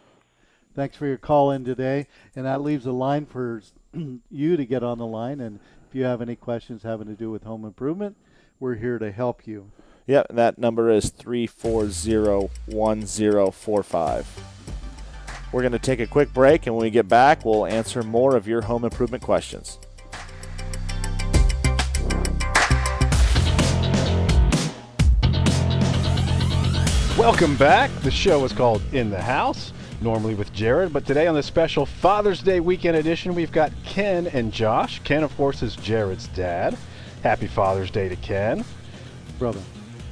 Thanks 0.76 0.96
for 0.96 1.08
your 1.08 1.18
call 1.18 1.52
in 1.52 1.66
today, 1.66 2.08
and 2.36 2.46
that 2.46 2.62
leaves 2.62 2.86
a 2.86 2.92
line 2.92 3.26
for 3.26 3.62
you 4.32 4.58
to 4.58 4.66
get 4.66 4.84
on 4.84 4.98
the 4.98 5.06
line. 5.06 5.40
And 5.40 5.60
if 5.88 5.96
you 5.96 6.04
have 6.04 6.22
any 6.22 6.36
questions 6.36 6.84
having 6.84 7.08
to 7.08 7.16
do 7.16 7.32
with 7.32 7.44
home 7.44 7.66
improvement, 7.66 8.16
we're 8.60 8.76
here 8.76 9.00
to 9.00 9.12
help 9.12 9.48
you. 9.48 9.72
Yep, 10.06 10.28
that 10.32 10.58
number 10.58 10.90
is 10.90 11.10
340 11.10 12.50
1045. 12.68 14.44
We're 15.52 15.62
going 15.62 15.72
to 15.72 15.80
take 15.80 16.00
a 16.00 16.08
quick 16.08 16.32
break, 16.34 16.68
and 16.68 16.76
when 16.76 16.84
we 16.84 16.92
get 16.92 17.08
back, 17.08 17.44
we'll 17.44 17.66
answer 17.66 18.04
more 18.04 18.36
of 18.36 18.48
your 18.48 18.62
home 18.62 18.86
improvement 18.86 19.24
questions. 19.24 19.80
Welcome 27.20 27.58
back. 27.58 27.92
The 28.00 28.12
show 28.12 28.46
is 28.46 28.54
called 28.54 28.82
In 28.94 29.10
the 29.10 29.22
House, 29.22 29.74
normally 30.00 30.36
with 30.36 30.54
Jared, 30.54 30.94
but 30.94 31.06
today 31.06 31.28
on 31.28 31.36
the 31.36 31.44
special 31.44 31.86
Father's 31.86 32.42
Day 32.42 32.62
weekend 32.62 32.96
edition, 32.96 33.36
we've 33.36 33.52
got 33.52 33.74
Ken 33.84 34.28
and 34.28 34.54
Josh. 34.54 35.02
Ken, 35.04 35.22
of 35.22 35.36
course, 35.36 35.62
is 35.62 35.76
Jared's 35.76 36.30
dad. 36.30 36.78
Happy 37.22 37.48
Father's 37.48 37.92
Day 37.92 38.08
to 38.08 38.16
Ken. 38.16 38.64
Brother. 39.38 39.60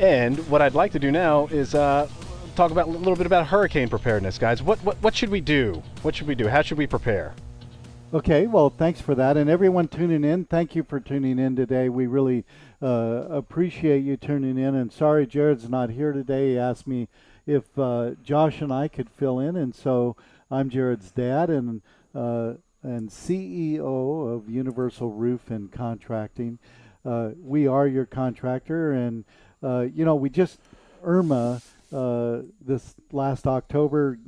And 0.01 0.37
what 0.49 0.61
I'd 0.61 0.73
like 0.73 0.91
to 0.91 0.99
do 0.99 1.09
now 1.09 1.47
is 1.47 1.73
uh, 1.75 2.09
talk 2.57 2.71
about 2.71 2.87
a 2.87 2.91
little 2.91 3.15
bit 3.15 3.25
about 3.25 3.47
hurricane 3.47 3.87
preparedness, 3.87 4.37
guys. 4.37 4.61
What, 4.61 4.77
what 4.83 5.01
what 5.01 5.15
should 5.15 5.29
we 5.29 5.39
do? 5.39 5.81
What 6.01 6.13
should 6.13 6.27
we 6.27 6.35
do? 6.35 6.49
How 6.49 6.61
should 6.61 6.77
we 6.77 6.87
prepare? 6.87 7.33
Okay, 8.13 8.47
well, 8.47 8.69
thanks 8.69 8.99
for 8.99 9.15
that. 9.15 9.37
And 9.37 9.49
everyone 9.49 9.87
tuning 9.87 10.25
in, 10.25 10.43
thank 10.43 10.75
you 10.75 10.83
for 10.83 10.99
tuning 10.99 11.39
in 11.39 11.55
today. 11.55 11.87
We 11.87 12.05
really 12.05 12.43
uh, 12.81 13.25
appreciate 13.29 14.03
you 14.03 14.17
tuning 14.17 14.57
in. 14.57 14.75
And 14.75 14.91
sorry, 14.91 15.25
Jared's 15.25 15.69
not 15.69 15.89
here 15.89 16.11
today. 16.11 16.51
He 16.51 16.59
asked 16.59 16.87
me 16.87 17.07
if 17.45 17.77
uh, 17.77 18.11
Josh 18.23 18.61
and 18.61 18.71
I 18.71 18.87
could 18.87 19.09
fill 19.09 19.39
in. 19.39 19.55
And 19.55 19.73
so 19.73 20.15
I'm 20.51 20.69
Jared's 20.69 21.11
dad 21.11 21.49
and, 21.49 21.81
uh, 22.13 22.53
and 22.83 23.09
CEO 23.09 24.33
of 24.33 24.49
Universal 24.49 25.11
Roof 25.11 25.49
and 25.49 25.71
Contracting. 25.71 26.59
Uh, 27.05 27.31
we 27.41 27.67
are 27.67 27.87
your 27.87 28.05
contractor. 28.05 28.91
And, 28.91 29.25
uh, 29.63 29.87
you 29.93 30.05
know, 30.05 30.15
we 30.15 30.29
just, 30.29 30.59
Irma, 31.03 31.61
this 31.91 32.95
last 33.11 33.47
October 33.47 34.19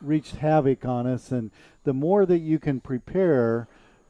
reached 0.00 0.36
havoc 0.36 0.84
on 0.84 1.06
us. 1.06 1.32
And 1.32 1.50
the 1.84 1.94
more 1.94 2.26
that 2.26 2.38
you 2.38 2.58
can 2.58 2.80
prepare 2.80 3.66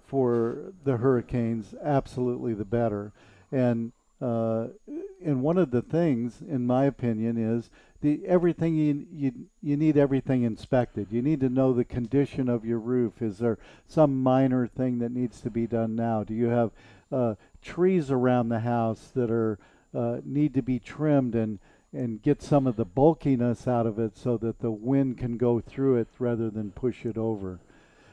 for 0.06 0.72
the 0.84 0.96
hurricanes, 0.96 1.74
absolutely 1.82 2.54
the 2.54 2.64
better. 2.64 3.12
And 3.52 3.92
uh, 4.20 4.68
and 5.24 5.42
one 5.42 5.58
of 5.58 5.70
the 5.70 5.82
things, 5.82 6.42
in 6.42 6.66
my 6.66 6.84
opinion, 6.84 7.36
is 7.36 7.70
the 8.00 8.20
everything 8.26 8.74
you, 8.76 9.06
you 9.12 9.32
you 9.62 9.76
need 9.76 9.96
everything 9.96 10.42
inspected. 10.42 11.08
You 11.10 11.22
need 11.22 11.40
to 11.40 11.48
know 11.48 11.72
the 11.72 11.84
condition 11.84 12.48
of 12.48 12.64
your 12.64 12.78
roof. 12.78 13.22
Is 13.22 13.38
there 13.38 13.58
some 13.86 14.22
minor 14.22 14.66
thing 14.66 14.98
that 14.98 15.12
needs 15.12 15.40
to 15.42 15.50
be 15.50 15.66
done 15.66 15.94
now? 15.94 16.24
Do 16.24 16.34
you 16.34 16.46
have 16.46 16.70
uh, 17.12 17.34
trees 17.62 18.10
around 18.10 18.48
the 18.48 18.60
house 18.60 19.10
that 19.14 19.30
are 19.30 19.58
uh, 19.94 20.18
need 20.24 20.54
to 20.54 20.62
be 20.62 20.78
trimmed 20.78 21.34
and 21.34 21.58
and 21.92 22.20
get 22.20 22.42
some 22.42 22.66
of 22.66 22.76
the 22.76 22.84
bulkiness 22.84 23.66
out 23.66 23.86
of 23.86 23.98
it 23.98 24.16
so 24.16 24.36
that 24.36 24.60
the 24.60 24.70
wind 24.70 25.16
can 25.16 25.36
go 25.38 25.60
through 25.60 25.96
it 25.96 26.08
rather 26.18 26.50
than 26.50 26.70
push 26.70 27.06
it 27.06 27.16
over. 27.16 27.60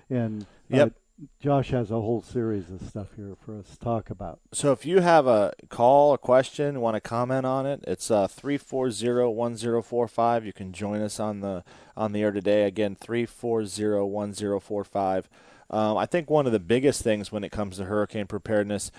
And 0.10 0.44
uh, 0.72 0.78
Yep. 0.78 0.94
Josh 1.40 1.70
has 1.70 1.92
a 1.92 2.02
whole 2.02 2.22
series 2.22 2.70
of 2.70 2.82
stuff 2.82 3.08
here 3.16 3.38
for 3.46 3.58
us 3.58 3.70
to 3.70 3.80
talk 3.80 4.10
about. 4.10 4.42
So 4.52 4.74
if 4.74 4.86
you 4.86 5.00
have 5.00 5.28
a 5.28 5.54
call, 5.70 6.14
a 6.14 6.18
question, 6.18 6.82
want 6.82 6.96
to 6.96 7.02
comment 7.02 7.46
on 7.46 7.66
it, 7.66 7.86
it's 7.88 8.12
uh 8.12 8.28
340-1045. 8.28 10.46
You 10.46 10.52
can 10.52 10.74
join 10.74 11.02
us 11.02 11.18
on 11.20 11.40
the 11.40 11.64
on 11.96 12.12
the 12.12 12.22
air 12.22 12.32
today. 12.32 12.66
Again, 12.66 12.98
340-1045. 12.98 15.24
Um, 15.70 15.96
I 15.98 16.06
think 16.06 16.30
one 16.30 16.46
of 16.46 16.52
the 16.52 16.60
biggest 16.60 17.02
things 17.02 17.32
when 17.32 17.46
it 17.46 17.52
comes 17.52 17.78
to 17.78 17.86
hurricane 17.86 18.28
preparedness, 18.28 18.92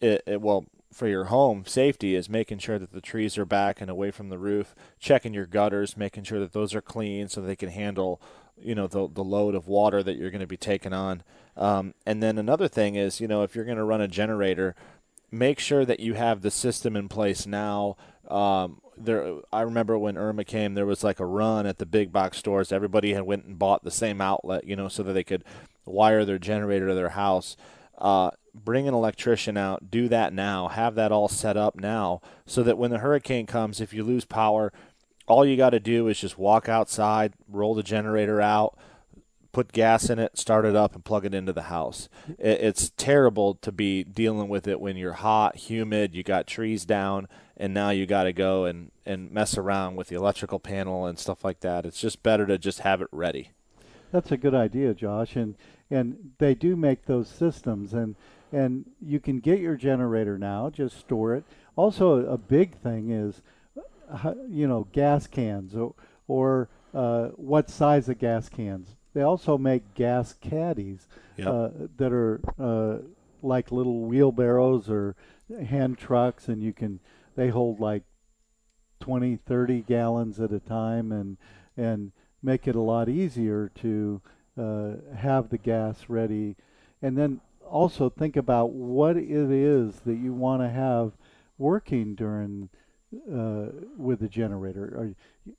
it, 0.00 0.22
it 0.26 0.40
well 0.40 0.66
for 0.92 1.08
your 1.08 1.24
home 1.24 1.64
safety 1.66 2.14
is 2.14 2.30
making 2.30 2.58
sure 2.58 2.78
that 2.78 2.92
the 2.92 3.00
trees 3.00 3.36
are 3.36 3.44
back 3.44 3.80
and 3.80 3.90
away 3.90 4.12
from 4.12 4.28
the 4.28 4.38
roof, 4.38 4.72
checking 4.98 5.34
your 5.34 5.46
gutters, 5.46 5.96
making 5.96 6.22
sure 6.24 6.38
that 6.38 6.52
those 6.52 6.74
are 6.74 6.80
clean 6.80 7.28
so 7.28 7.40
they 7.40 7.56
can 7.56 7.70
handle 7.70 8.20
you 8.60 8.74
know 8.74 8.86
the 8.86 9.08
the 9.08 9.24
load 9.24 9.54
of 9.54 9.68
water 9.68 10.02
that 10.02 10.16
you're 10.16 10.30
going 10.30 10.40
to 10.40 10.46
be 10.46 10.56
taking 10.56 10.92
on. 10.92 11.22
Um, 11.56 11.94
and 12.04 12.22
then 12.22 12.38
another 12.38 12.68
thing 12.68 12.96
is, 12.96 13.20
you 13.20 13.28
know, 13.28 13.42
if 13.42 13.54
you're 13.54 13.64
going 13.64 13.78
to 13.78 13.84
run 13.84 14.00
a 14.00 14.08
generator, 14.08 14.74
make 15.30 15.58
sure 15.58 15.84
that 15.84 16.00
you 16.00 16.14
have 16.14 16.42
the 16.42 16.50
system 16.50 16.96
in 16.96 17.08
place 17.08 17.46
now. 17.46 17.96
Um, 18.28 18.80
there, 18.96 19.36
I 19.52 19.62
remember 19.62 19.98
when 19.98 20.18
Irma 20.18 20.44
came, 20.44 20.74
there 20.74 20.86
was 20.86 21.04
like 21.04 21.20
a 21.20 21.26
run 21.26 21.66
at 21.66 21.78
the 21.78 21.86
big 21.86 22.12
box 22.12 22.38
stores. 22.38 22.72
Everybody 22.72 23.14
had 23.14 23.22
went 23.22 23.44
and 23.44 23.58
bought 23.58 23.84
the 23.84 23.90
same 23.90 24.20
outlet, 24.20 24.66
you 24.66 24.76
know, 24.76 24.88
so 24.88 25.02
that 25.02 25.12
they 25.12 25.24
could 25.24 25.44
wire 25.84 26.24
their 26.24 26.38
generator 26.38 26.88
to 26.88 26.94
their 26.94 27.10
house. 27.10 27.56
Uh, 27.98 28.30
bring 28.54 28.88
an 28.88 28.94
electrician 28.94 29.56
out, 29.56 29.90
do 29.90 30.08
that 30.08 30.32
now, 30.32 30.68
have 30.68 30.94
that 30.94 31.12
all 31.12 31.28
set 31.28 31.56
up 31.56 31.76
now, 31.76 32.20
so 32.46 32.62
that 32.62 32.78
when 32.78 32.90
the 32.90 32.98
hurricane 32.98 33.46
comes, 33.46 33.80
if 33.80 33.92
you 33.92 34.02
lose 34.02 34.24
power, 34.24 34.72
all 35.26 35.44
you 35.44 35.56
got 35.56 35.70
to 35.70 35.80
do 35.80 36.08
is 36.08 36.20
just 36.20 36.38
walk 36.38 36.68
outside, 36.68 37.34
roll 37.48 37.74
the 37.74 37.82
generator 37.82 38.40
out, 38.40 38.78
put 39.52 39.72
gas 39.72 40.10
in 40.10 40.18
it, 40.18 40.36
start 40.38 40.64
it 40.64 40.76
up, 40.76 40.94
and 40.94 41.04
plug 41.04 41.24
it 41.24 41.34
into 41.34 41.52
the 41.52 41.62
house. 41.62 42.08
It, 42.38 42.60
it's 42.60 42.90
terrible 42.96 43.54
to 43.56 43.72
be 43.72 44.04
dealing 44.04 44.48
with 44.48 44.68
it 44.68 44.80
when 44.80 44.96
you're 44.96 45.14
hot, 45.14 45.56
humid, 45.56 46.14
you 46.14 46.22
got 46.22 46.46
trees 46.46 46.84
down, 46.84 47.26
and 47.56 47.72
now 47.72 47.90
you 47.90 48.06
got 48.06 48.24
to 48.24 48.32
go 48.32 48.66
and, 48.66 48.90
and 49.04 49.30
mess 49.30 49.56
around 49.56 49.96
with 49.96 50.08
the 50.08 50.16
electrical 50.16 50.60
panel 50.60 51.06
and 51.06 51.18
stuff 51.18 51.42
like 51.44 51.60
that. 51.60 51.86
It's 51.86 52.00
just 52.00 52.22
better 52.22 52.46
to 52.46 52.58
just 52.58 52.80
have 52.80 53.00
it 53.00 53.08
ready. 53.10 53.52
That's 54.12 54.30
a 54.30 54.36
good 54.36 54.54
idea, 54.54 54.94
Josh, 54.94 55.36
and 55.36 55.56
and 55.90 56.32
they 56.38 56.54
do 56.54 56.76
make 56.76 57.06
those 57.06 57.28
systems, 57.28 57.92
and 57.92 58.16
and 58.52 58.84
you 59.00 59.20
can 59.20 59.40
get 59.40 59.58
your 59.58 59.76
generator 59.76 60.38
now, 60.38 60.70
just 60.70 60.98
store 60.98 61.34
it. 61.34 61.44
Also, 61.76 62.26
a 62.26 62.38
big 62.38 62.76
thing 62.76 63.10
is, 63.10 63.42
you 64.48 64.66
know, 64.68 64.86
gas 64.92 65.26
cans 65.26 65.74
or 65.74 65.94
or 66.28 66.68
uh, 66.94 67.28
what 67.36 67.70
size 67.70 68.08
of 68.08 68.18
gas 68.18 68.48
cans. 68.48 68.96
They 69.14 69.22
also 69.22 69.56
make 69.58 69.94
gas 69.94 70.34
caddies 70.34 71.08
Yep. 71.36 71.46
uh, 71.48 71.68
that 71.98 72.12
are 72.12 72.40
uh, 72.58 72.98
like 73.42 73.70
little 73.70 74.04
wheelbarrows 74.06 74.88
or 74.88 75.14
hand 75.66 75.98
trucks, 75.98 76.48
and 76.48 76.62
you 76.62 76.72
can 76.72 77.00
they 77.34 77.48
hold 77.48 77.78
like 77.78 78.02
20, 79.00 79.36
30 79.36 79.82
gallons 79.82 80.40
at 80.40 80.52
a 80.52 80.60
time, 80.60 81.12
and 81.12 81.36
and 81.76 82.12
make 82.42 82.66
it 82.66 82.74
a 82.74 82.80
lot 82.80 83.08
easier 83.08 83.70
to 83.74 84.22
uh, 84.58 84.92
have 85.14 85.50
the 85.50 85.58
gas 85.58 86.08
ready, 86.08 86.56
and 87.02 87.18
then 87.18 87.40
also 87.68 88.08
think 88.08 88.36
about 88.36 88.70
what 88.70 89.16
it 89.16 89.28
is 89.28 89.96
that 90.06 90.14
you 90.14 90.32
want 90.32 90.62
to 90.62 90.68
have 90.70 91.12
working 91.58 92.14
during 92.14 92.68
uh, 93.32 93.66
with 93.96 94.20
the 94.20 94.28
generator. 94.28 94.84
Are, 94.84 95.54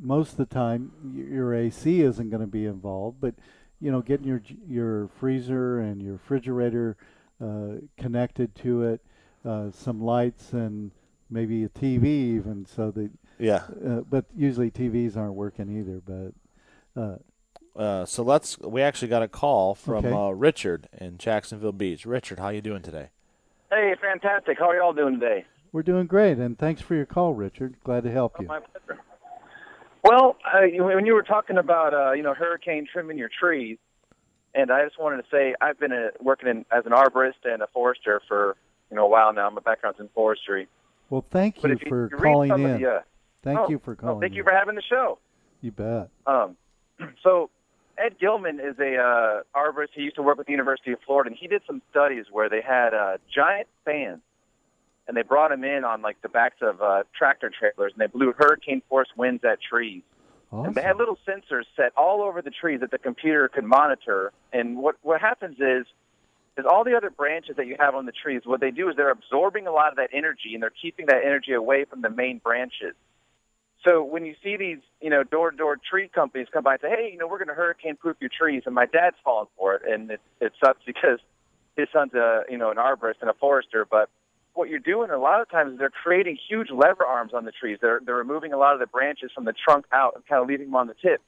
most 0.00 0.32
of 0.32 0.36
the 0.38 0.46
time, 0.46 0.92
your 1.14 1.54
AC 1.54 2.02
isn't 2.02 2.30
going 2.30 2.40
to 2.40 2.46
be 2.46 2.66
involved, 2.66 3.20
but 3.20 3.34
you 3.80 3.90
know, 3.92 4.00
getting 4.00 4.26
your 4.26 4.42
your 4.68 5.08
freezer 5.18 5.80
and 5.80 6.02
your 6.02 6.14
refrigerator 6.14 6.96
uh, 7.42 7.80
connected 7.96 8.54
to 8.56 8.82
it, 8.84 9.00
uh, 9.44 9.70
some 9.72 10.00
lights 10.02 10.52
and 10.52 10.90
maybe 11.30 11.64
a 11.64 11.68
TV 11.68 12.04
even, 12.06 12.66
so 12.66 12.90
that. 12.92 13.10
Yeah. 13.40 13.62
Uh, 13.86 14.00
but 14.00 14.24
usually 14.36 14.68
TVs 14.70 15.16
aren't 15.16 15.34
working 15.34 15.68
either. 15.78 16.00
But 16.04 17.00
uh, 17.00 17.18
Uh, 17.80 18.04
so 18.04 18.24
let's. 18.24 18.58
We 18.58 18.82
actually 18.82 19.06
got 19.08 19.22
a 19.22 19.28
call 19.28 19.76
from 19.76 20.04
Okay. 20.04 20.12
uh, 20.12 20.30
Richard 20.30 20.88
in 20.98 21.18
Jacksonville 21.18 21.70
Beach. 21.72 22.04
Richard, 22.04 22.40
how 22.40 22.48
you 22.48 22.60
doing 22.60 22.82
today? 22.82 23.10
Hey, 23.70 23.94
fantastic. 24.00 24.58
How 24.58 24.70
are 24.70 24.76
y'all 24.76 24.92
doing 24.92 25.20
today? 25.20 25.44
We're 25.72 25.82
doing 25.82 26.06
great, 26.06 26.38
and 26.38 26.58
thanks 26.58 26.80
for 26.80 26.94
your 26.94 27.06
call, 27.06 27.34
Richard. 27.34 27.76
Glad 27.84 28.04
to 28.04 28.10
help 28.10 28.40
you. 28.40 28.46
My 28.46 28.60
pleasure. 28.60 29.00
Well, 30.04 30.36
uh, 30.44 30.60
when 30.84 31.06
you 31.06 31.14
were 31.14 31.22
talking 31.22 31.58
about 31.58 31.94
uh, 31.94 32.12
you 32.12 32.22
know 32.22 32.34
hurricane 32.34 32.86
trimming 32.90 33.18
your 33.18 33.28
trees, 33.28 33.78
and 34.54 34.70
I 34.70 34.84
just 34.84 34.98
wanted 34.98 35.18
to 35.18 35.24
say 35.30 35.54
I've 35.60 35.78
been 35.78 35.92
uh 35.92 36.10
working 36.20 36.48
in, 36.48 36.64
as 36.70 36.86
an 36.86 36.92
arborist 36.92 37.44
and 37.44 37.62
a 37.62 37.66
forester 37.68 38.20
for 38.28 38.56
you 38.90 38.96
know 38.96 39.04
a 39.04 39.08
while 39.08 39.32
now. 39.32 39.50
My 39.50 39.60
background's 39.60 40.00
in 40.00 40.08
forestry. 40.14 40.68
Well, 41.10 41.24
thank 41.30 41.62
you 41.62 41.70
you, 41.70 41.78
for 41.88 42.08
calling 42.08 42.50
in. 42.50 42.80
the, 42.82 42.88
uh, 42.88 43.00
thank 43.42 43.58
oh, 43.58 43.68
you 43.68 43.78
for 43.78 43.92
oh, 43.92 43.96
calling. 43.96 44.20
thank 44.20 44.34
you 44.34 44.44
for 44.44 44.52
having 44.52 44.74
the 44.74 44.82
show. 44.82 45.18
You 45.60 45.72
bet. 45.72 46.10
Um, 46.26 46.56
so 47.22 47.50
Ed 47.98 48.18
Gilman 48.20 48.60
is 48.60 48.78
a 48.78 48.96
uh, 48.96 49.58
arborist. 49.58 49.88
He 49.94 50.02
used 50.02 50.16
to 50.16 50.22
work 50.22 50.38
with 50.38 50.46
the 50.46 50.52
University 50.52 50.92
of 50.92 50.98
Florida, 51.04 51.30
and 51.30 51.38
he 51.38 51.48
did 51.48 51.62
some 51.66 51.82
studies 51.90 52.26
where 52.30 52.48
they 52.48 52.60
had 52.60 52.94
uh, 52.94 53.18
giant 53.34 53.68
fans, 53.84 54.20
and 55.08 55.16
they 55.16 55.22
brought 55.22 55.50
them 55.50 55.64
in 55.64 55.84
on 55.84 56.02
like 56.02 56.20
the 56.22 56.28
backs 56.28 56.58
of 56.60 56.80
uh, 56.82 57.02
tractor 57.16 57.50
trailers, 57.50 57.92
and 57.92 58.00
they 58.00 58.06
blew 58.06 58.32
hurricane 58.36 58.82
force 58.88 59.08
winds 59.16 59.42
at 59.44 59.58
trees. 59.60 60.02
Awesome. 60.52 60.66
And 60.66 60.74
they 60.74 60.82
had 60.82 60.96
little 60.96 61.18
sensors 61.26 61.64
set 61.76 61.92
all 61.96 62.22
over 62.22 62.40
the 62.42 62.50
trees 62.50 62.80
that 62.80 62.90
the 62.90 62.98
computer 62.98 63.48
could 63.48 63.64
monitor. 63.64 64.32
And 64.52 64.76
what 64.76 64.96
what 65.02 65.20
happens 65.20 65.56
is 65.58 65.86
is 66.56 66.64
all 66.70 66.84
the 66.84 66.94
other 66.96 67.10
branches 67.10 67.56
that 67.56 67.66
you 67.66 67.76
have 67.78 67.94
on 67.94 68.04
the 68.04 68.12
trees, 68.12 68.42
what 68.44 68.60
they 68.60 68.70
do 68.70 68.88
is 68.88 68.96
they're 68.96 69.10
absorbing 69.10 69.66
a 69.66 69.72
lot 69.72 69.90
of 69.90 69.96
that 69.96 70.10
energy 70.12 70.54
and 70.54 70.62
they're 70.62 70.72
keeping 70.82 71.06
that 71.06 71.24
energy 71.24 71.52
away 71.52 71.84
from 71.84 72.02
the 72.02 72.10
main 72.10 72.38
branches. 72.38 72.94
So 73.84 74.02
when 74.02 74.26
you 74.26 74.34
see 74.42 74.56
these, 74.56 74.78
you 75.00 75.08
know, 75.08 75.22
door-to-door 75.22 75.78
tree 75.88 76.10
companies 76.12 76.48
come 76.52 76.64
by 76.64 76.72
and 76.74 76.80
say, 76.80 76.90
"Hey, 76.90 77.10
you 77.12 77.18
know, 77.18 77.28
we're 77.28 77.38
going 77.38 77.48
to 77.48 77.54
hurricane-proof 77.54 78.16
your 78.20 78.30
trees," 78.30 78.64
and 78.66 78.74
my 78.74 78.86
dad's 78.86 79.16
falling 79.22 79.48
for 79.56 79.74
it, 79.74 79.82
and 79.88 80.10
it, 80.10 80.20
it 80.40 80.52
sucks 80.62 80.80
because 80.86 81.20
his 81.76 81.88
son's 81.92 82.12
a, 82.14 82.42
you 82.50 82.58
know, 82.58 82.70
an 82.70 82.76
arborist 82.76 83.20
and 83.20 83.30
a 83.30 83.34
forester. 83.34 83.86
But 83.88 84.10
what 84.58 84.68
you're 84.68 84.80
doing 84.80 85.10
a 85.10 85.18
lot 85.18 85.40
of 85.40 85.48
times 85.48 85.72
is 85.72 85.78
they're 85.78 85.88
creating 85.88 86.36
huge 86.48 86.68
lever 86.70 87.06
arms 87.06 87.32
on 87.32 87.44
the 87.44 87.52
trees. 87.52 87.78
They're 87.80 88.00
they're 88.04 88.16
removing 88.16 88.52
a 88.52 88.58
lot 88.58 88.74
of 88.74 88.80
the 88.80 88.86
branches 88.86 89.30
from 89.32 89.44
the 89.44 89.54
trunk 89.54 89.86
out 89.92 90.14
and 90.16 90.26
kind 90.26 90.42
of 90.42 90.48
leaving 90.48 90.66
them 90.66 90.74
on 90.74 90.88
the 90.88 90.94
tips. 90.94 91.22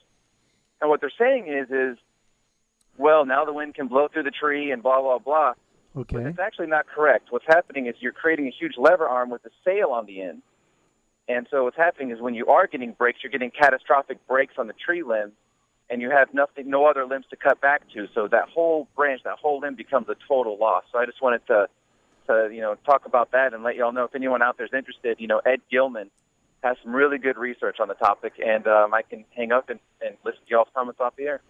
And 0.81 0.89
what 0.89 0.99
they're 0.99 1.13
saying 1.17 1.47
is, 1.47 1.69
is, 1.71 1.97
well, 2.97 3.25
now 3.25 3.45
the 3.45 3.53
wind 3.53 3.73
can 3.73 3.87
blow 3.87 4.09
through 4.11 4.23
the 4.23 4.31
tree 4.31 4.71
and 4.71 4.83
blah 4.83 5.01
blah 5.01 5.17
blah. 5.17 5.53
But 5.93 6.01
Okay. 6.01 6.29
it's 6.29 6.39
actually 6.39 6.67
not 6.67 6.87
correct. 6.87 7.27
What's 7.31 7.45
happening 7.47 7.87
is 7.87 7.95
you're 7.99 8.11
creating 8.11 8.47
a 8.47 8.51
huge 8.51 8.73
lever 8.77 9.07
arm 9.07 9.29
with 9.29 9.45
a 9.45 9.49
sail 9.65 9.89
on 9.91 10.05
the 10.05 10.21
end. 10.21 10.41
And 11.27 11.47
so 11.49 11.63
what's 11.63 11.77
happening 11.77 12.11
is 12.11 12.19
when 12.19 12.33
you 12.33 12.47
are 12.47 12.67
getting 12.67 12.91
breaks, 12.91 13.19
you're 13.23 13.31
getting 13.31 13.51
catastrophic 13.51 14.25
breaks 14.27 14.55
on 14.57 14.67
the 14.67 14.73
tree 14.73 15.03
limb, 15.03 15.31
and 15.89 16.01
you 16.01 16.09
have 16.09 16.33
nothing, 16.33 16.69
no 16.69 16.85
other 16.85 17.05
limbs 17.05 17.25
to 17.29 17.35
cut 17.35 17.61
back 17.61 17.81
to. 17.93 18.07
So 18.13 18.27
that 18.29 18.49
whole 18.49 18.87
branch, 18.95 19.21
that 19.23 19.37
whole 19.41 19.59
limb 19.59 19.75
becomes 19.75 20.07
a 20.09 20.15
total 20.27 20.57
loss. 20.57 20.83
So 20.91 20.99
I 20.99 21.05
just 21.05 21.21
wanted 21.21 21.45
to, 21.47 21.67
to 22.31 22.53
you 22.53 22.61
know, 22.61 22.75
talk 22.85 23.05
about 23.05 23.31
that 23.31 23.53
and 23.53 23.63
let 23.63 23.75
y'all 23.75 23.91
know 23.91 24.05
if 24.05 24.15
anyone 24.15 24.41
out 24.41 24.57
there 24.57 24.65
is 24.65 24.73
interested. 24.73 25.17
You 25.19 25.27
know, 25.27 25.39
Ed 25.45 25.61
Gilman 25.69 26.09
has 26.63 26.77
some 26.83 26.93
really 26.93 27.17
good 27.17 27.37
research 27.37 27.79
on 27.79 27.87
the 27.87 27.93
topic, 27.95 28.33
and 28.45 28.67
um, 28.67 28.93
I 28.93 29.01
can 29.01 29.25
hang 29.35 29.51
up 29.51 29.69
and, 29.69 29.79
and 30.05 30.15
listen 30.23 30.41
to 30.45 30.49
y'all's 30.49 30.67
comments 30.73 30.99
off 30.99 31.15
the 31.15 31.23
air. 31.23 31.41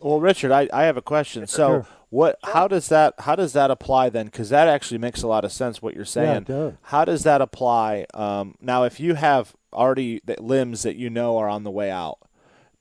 Well, 0.00 0.20
Richard, 0.20 0.50
I, 0.50 0.68
I 0.72 0.84
have 0.84 0.96
a 0.96 1.02
question. 1.02 1.46
So, 1.46 1.66
Sure. 1.68 1.86
what? 2.10 2.38
How 2.42 2.68
does 2.68 2.88
that? 2.88 3.14
How 3.20 3.36
does 3.36 3.52
that 3.54 3.70
apply 3.70 4.10
then? 4.10 4.26
Because 4.26 4.50
that 4.50 4.68
actually 4.68 4.98
makes 4.98 5.22
a 5.22 5.26
lot 5.28 5.44
of 5.44 5.52
sense. 5.52 5.80
What 5.80 5.94
you're 5.94 6.04
saying. 6.04 6.42
it 6.42 6.44
does. 6.46 6.74
How 6.82 7.04
does 7.04 7.22
that 7.22 7.40
apply? 7.40 8.06
Um, 8.12 8.56
now, 8.60 8.84
if 8.84 9.00
you 9.00 9.14
have 9.14 9.54
already 9.72 10.20
the 10.24 10.36
limbs 10.40 10.82
that 10.82 10.96
you 10.96 11.10
know 11.10 11.38
are 11.38 11.48
on 11.48 11.62
the 11.64 11.70
way 11.70 11.90
out, 11.90 12.18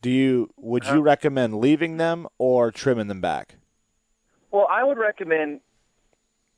do 0.02 0.10
you 0.10 0.50
would 0.58 0.86
you 0.86 1.02
recommend 1.02 1.60
leaving 1.60 1.98
them 1.98 2.28
or 2.38 2.72
trimming 2.72 3.08
them 3.08 3.22
back? 3.22 3.56
Well, 4.52 4.68
I 4.70 4.84
would 4.84 4.98
recommend 4.98 5.62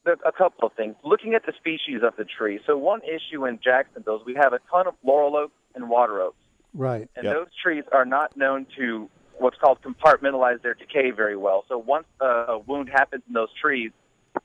the, 0.05 0.13
a 0.25 0.31
couple 0.31 0.67
of 0.67 0.73
things. 0.73 0.95
Looking 1.03 1.33
at 1.33 1.45
the 1.45 1.53
species 1.57 2.01
of 2.03 2.15
the 2.17 2.25
tree. 2.25 2.59
So 2.65 2.77
one 2.77 3.01
issue 3.03 3.45
in 3.45 3.59
Jacksonville 3.63 4.17
is 4.17 4.21
we 4.25 4.35
have 4.35 4.53
a 4.53 4.59
ton 4.71 4.87
of 4.87 4.93
laurel 5.03 5.35
oaks 5.35 5.53
and 5.73 5.89
water 5.89 6.21
oaks, 6.21 6.37
Right. 6.73 7.09
and 7.15 7.25
Yep. 7.25 7.33
those 7.35 7.47
trees 7.61 7.83
are 7.91 8.05
not 8.05 8.37
known 8.37 8.65
to 8.77 9.09
what's 9.37 9.57
called 9.57 9.79
compartmentalize 9.81 10.61
their 10.61 10.73
decay 10.75 11.11
very 11.11 11.35
well. 11.35 11.65
So 11.67 11.77
once 11.77 12.05
a, 12.21 12.25
a 12.25 12.59
wound 12.59 12.89
happens 12.89 13.23
in 13.27 13.33
those 13.33 13.49
trees, 13.61 13.91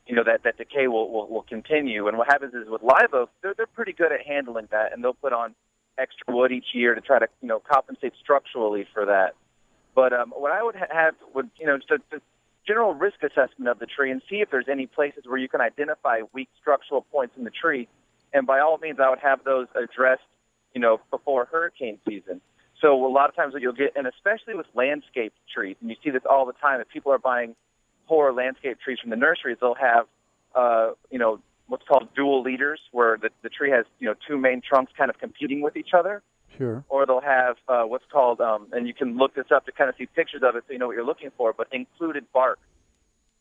you 0.07 0.15
know 0.17 0.25
that 0.25 0.43
that 0.45 0.57
decay 0.57 0.89
will, 0.89 1.11
will 1.11 1.29
will 1.29 1.43
continue. 1.43 2.09
And 2.09 2.17
what 2.19 2.27
happens 2.29 2.55
is 2.55 2.69
with 2.69 2.83
live 2.83 3.13
oaks, 3.13 3.33
they're 3.43 3.55
they're 3.55 3.67
pretty 3.67 3.93
good 3.93 4.13
at 4.13 4.27
handling 4.27 4.69
that, 4.71 4.93
and 4.93 5.03
they'll 5.05 5.15
put 5.15 5.33
on 5.33 5.55
extra 5.99 6.35
wood 6.35 6.53
each 6.53 6.67
year 6.75 6.95
to 6.95 7.01
try 7.01 7.19
to 7.19 7.27
you 7.43 7.49
know 7.49 7.61
compensate 7.61 8.15
structurally 8.21 8.87
for 8.95 9.07
that. 9.07 9.35
But 9.95 10.13
um, 10.13 10.31
what 10.31 10.53
I 10.53 10.63
would 10.63 10.77
ha- 10.77 10.87
have 10.91 11.15
would 11.35 11.51
you 11.59 11.67
know 11.67 11.77
just 11.79 11.91
a, 11.91 11.99
just 12.11 12.23
general 12.67 12.95
risk 12.95 13.23
assessment 13.23 13.69
of 13.69 13.79
the 13.79 13.87
tree 13.87 14.11
and 14.11 14.23
see 14.29 14.37
if 14.37 14.51
there's 14.51 14.69
any 14.71 14.87
places 14.87 15.25
where 15.27 15.39
you 15.39 15.49
can 15.49 15.61
identify 15.61 16.21
weak 16.33 16.49
structural 16.61 17.03
points 17.03 17.35
in 17.37 17.45
the 17.45 17.51
tree. 17.51 17.89
And 18.33 18.47
by 18.47 18.61
all 18.61 18.79
means, 18.79 18.99
I 19.01 19.11
would 19.11 19.19
have 19.21 19.45
those 19.45 19.67
addressed, 19.75 20.23
you 20.75 20.81
know, 20.81 21.01
before 21.11 21.47
hurricane 21.47 21.99
season. 22.09 22.41
So 22.81 23.05
a 23.05 23.09
lot 23.09 23.29
of 23.29 23.37
times 23.37 23.53
what 23.53 23.63
you'll 23.63 23.73
get, 23.73 23.93
and 23.97 24.07
especially 24.07 24.55
with 24.55 24.67
landscape 24.75 25.33
trees, 25.53 25.77
and 25.81 25.91
you 25.91 25.97
see 26.03 26.11
this 26.11 26.23
all 26.29 26.47
the 26.47 26.53
time, 26.55 26.81
if 26.81 26.89
people 26.89 27.13
are 27.13 27.19
buying 27.19 27.55
poor 28.07 28.33
landscape 28.33 28.79
trees 28.81 28.99
from 29.01 29.11
the 29.11 29.17
nurseries, 29.17 29.59
they'll 29.61 29.75
have, 29.75 30.07
uh, 30.55 30.93
you 31.11 31.19
know, 31.19 31.41
what's 31.67 31.87
called 31.87 32.09
dual 32.15 32.43
leaders, 32.43 32.81
where 32.93 33.17
the, 33.17 33.31
the 33.43 33.49
tree 33.49 33.71
has, 33.71 33.85
you 33.99 34.07
know, 34.07 34.15
two 34.27 34.39
main 34.39 34.61
trunks 34.61 34.93
kind 34.97 35.11
of 35.11 35.19
competing 35.19 35.61
with 35.61 35.77
each 35.77 35.91
other 35.93 36.23
Sure. 36.57 36.85
or 36.89 37.07
they'll 37.07 37.21
have 37.21 37.57
uh, 37.69 37.85
what's 37.85 38.05
called, 38.13 38.41
um, 38.41 38.69
and 38.73 38.87
you 38.87 38.95
can 38.95 39.17
look 39.17 39.35
this 39.35 39.47
up 39.55 39.65
to 39.67 39.73
kind 39.73 39.89
of 39.89 39.97
see 39.97 40.07
pictures 40.07 40.43
of 40.45 40.57
it 40.57 40.65
so 40.67 40.73
you 40.73 40.79
know 40.79 40.87
what 40.87 40.97
you're 40.97 41.07
looking 41.07 41.31
for, 41.37 41.53
but 41.53 41.69
included 41.73 42.27
bark. 42.33 42.59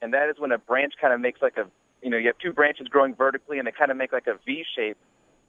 And 0.01 0.13
that 0.13 0.29
is 0.29 0.35
when 0.39 0.51
a 0.51 0.57
branch 0.57 0.93
kind 1.01 1.13
of 1.13 1.19
makes 1.19 1.41
like 1.41 1.57
a, 1.57 1.67
you 2.01 2.09
know, 2.09 2.17
you 2.17 2.27
have 2.27 2.37
two 2.37 2.53
branches 2.53 2.87
growing 2.87 3.15
vertically 3.15 3.57
and 3.57 3.67
they 3.67 3.71
kind 3.71 3.91
of 3.91 3.97
make 3.97 4.13
like 4.13 4.27
a 4.27 4.39
V 4.45 4.63
shape. 4.75 4.97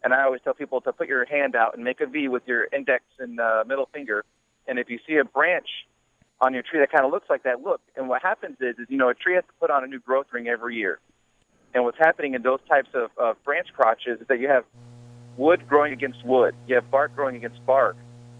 And 0.02 0.12
I 0.14 0.24
always 0.24 0.40
tell 0.42 0.54
people 0.54 0.80
to 0.80 0.92
put 0.92 1.08
your 1.08 1.24
hand 1.26 1.54
out 1.54 1.74
and 1.74 1.84
make 1.84 2.00
a 2.00 2.06
V 2.06 2.28
with 2.28 2.42
your 2.46 2.66
index 2.72 3.04
and 3.18 3.38
uh, 3.38 3.64
middle 3.66 3.88
finger. 3.92 4.24
And 4.66 4.78
if 4.78 4.88
you 4.90 4.98
see 5.06 5.16
a 5.16 5.24
branch 5.24 5.68
on 6.40 6.54
your 6.54 6.62
tree 6.62 6.80
that 6.80 6.90
kind 6.90 7.04
of 7.04 7.12
looks 7.12 7.28
like 7.28 7.42
that, 7.42 7.60
look. 7.60 7.80
And 7.96 8.08
what 8.08 8.22
happens 8.22 8.56
is, 8.60 8.78
is 8.78 8.86
you 8.88 8.96
know, 8.96 9.10
a 9.10 9.14
tree 9.14 9.34
has 9.34 9.44
to 9.44 9.52
put 9.60 9.70
on 9.70 9.84
a 9.84 9.86
new 9.86 10.00
growth 10.00 10.26
ring 10.32 10.48
every 10.48 10.76
year. 10.76 10.98
And 11.74 11.84
what's 11.84 11.98
happening 11.98 12.34
in 12.34 12.42
those 12.42 12.60
types 12.68 12.88
of, 12.94 13.10
of 13.16 13.42
branch 13.44 13.68
crotches 13.76 14.20
is 14.20 14.26
that 14.28 14.40
you 14.40 14.48
have 14.48 14.64
wood 15.40 15.66
growing 15.66 15.92
against 15.94 16.24
wood. 16.24 16.54
You 16.68 16.74
have 16.74 16.90
bark 16.90 17.16
growing 17.16 17.34
against 17.34 17.64
bark. 17.64 17.96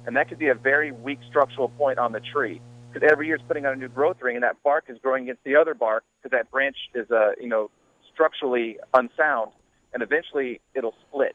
And 0.07 0.17
that 0.17 0.29
could 0.29 0.39
be 0.39 0.49
a 0.49 0.55
very 0.55 0.93
weak 0.93 1.19
structural 1.29 1.71
point 1.71 1.99
on 1.99 2.13
the 2.13 2.21
tree. 2.21 2.61
Because 2.93 3.09
every 3.11 3.27
year 3.27 3.37
it's 3.37 3.45
putting 3.49 3.65
on 3.65 3.73
a 3.73 3.77
new 3.77 3.89
growth 3.89 4.19
ring, 4.21 4.37
and 4.37 4.43
that 4.43 4.63
bark 4.63 4.85
is 4.89 4.99
growing 5.03 5.25
against 5.25 5.43
the 5.45 5.57
other 5.57 5.75
bark 5.75 6.05
because 6.19 6.37
that 6.37 6.51
branch 6.51 6.77
is, 6.95 7.11
uh, 7.11 7.31
you 7.41 7.49
know, 7.49 7.71
structurally 8.13 8.79
unsound. 8.93 9.53
And 9.95 10.03
eventually 10.03 10.61
it'll 10.75 10.95
split 11.09 11.35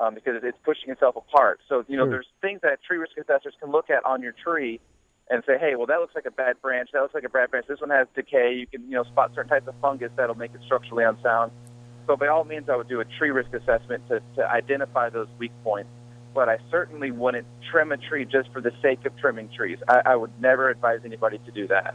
um, 0.00 0.14
because 0.14 0.42
it's 0.42 0.58
pushing 0.64 0.90
itself 0.90 1.16
apart. 1.16 1.60
So, 1.68 1.84
you 1.88 1.96
know, 1.96 2.04
Sure. 2.04 2.10
there's 2.10 2.28
things 2.42 2.60
that 2.62 2.82
tree 2.82 2.98
risk 2.98 3.16
assessors 3.16 3.54
can 3.60 3.70
look 3.70 3.88
at 3.88 4.04
on 4.04 4.20
your 4.22 4.32
tree 4.32 4.80
and 5.30 5.42
say, 5.46 5.56
hey, 5.58 5.76
well, 5.76 5.86
that 5.86 6.00
looks 6.00 6.14
like 6.14 6.26
a 6.26 6.30
bad 6.30 6.60
branch. 6.60 6.90
That 6.92 7.00
looks 7.00 7.14
like 7.14 7.24
a 7.24 7.30
bad 7.30 7.50
branch. 7.50 7.66
This 7.66 7.80
one 7.80 7.90
has 7.90 8.06
decay. 8.14 8.52
You 8.52 8.66
can, 8.66 8.82
you 8.84 8.96
know, 8.96 9.04
spot 9.04 9.32
certain 9.34 9.48
types 9.48 9.66
of 9.66 9.74
fungus 9.80 10.10
that'll 10.16 10.34
make 10.34 10.52
it 10.54 10.60
structurally 10.66 11.04
unsound. 11.04 11.52
So 12.06 12.16
by 12.16 12.28
all 12.28 12.44
means, 12.44 12.68
I 12.68 12.76
would 12.76 12.88
do 12.88 13.00
a 13.00 13.04
tree 13.04 13.30
risk 13.30 13.52
assessment 13.54 14.06
to, 14.08 14.20
to 14.36 14.48
identify 14.48 15.10
those 15.10 15.28
weak 15.38 15.52
points. 15.62 15.90
But 16.34 16.48
I 16.48 16.58
certainly 16.70 17.12
wouldn't 17.12 17.46
trim 17.70 17.92
a 17.92 17.96
tree 17.96 18.24
just 18.24 18.52
for 18.52 18.60
the 18.60 18.72
sake 18.82 19.06
of 19.06 19.16
trimming 19.16 19.48
trees. 19.50 19.78
I, 19.88 20.02
I 20.06 20.16
would 20.16 20.32
never 20.40 20.68
advise 20.68 21.00
anybody 21.04 21.38
to 21.38 21.50
do 21.52 21.68
that. 21.68 21.94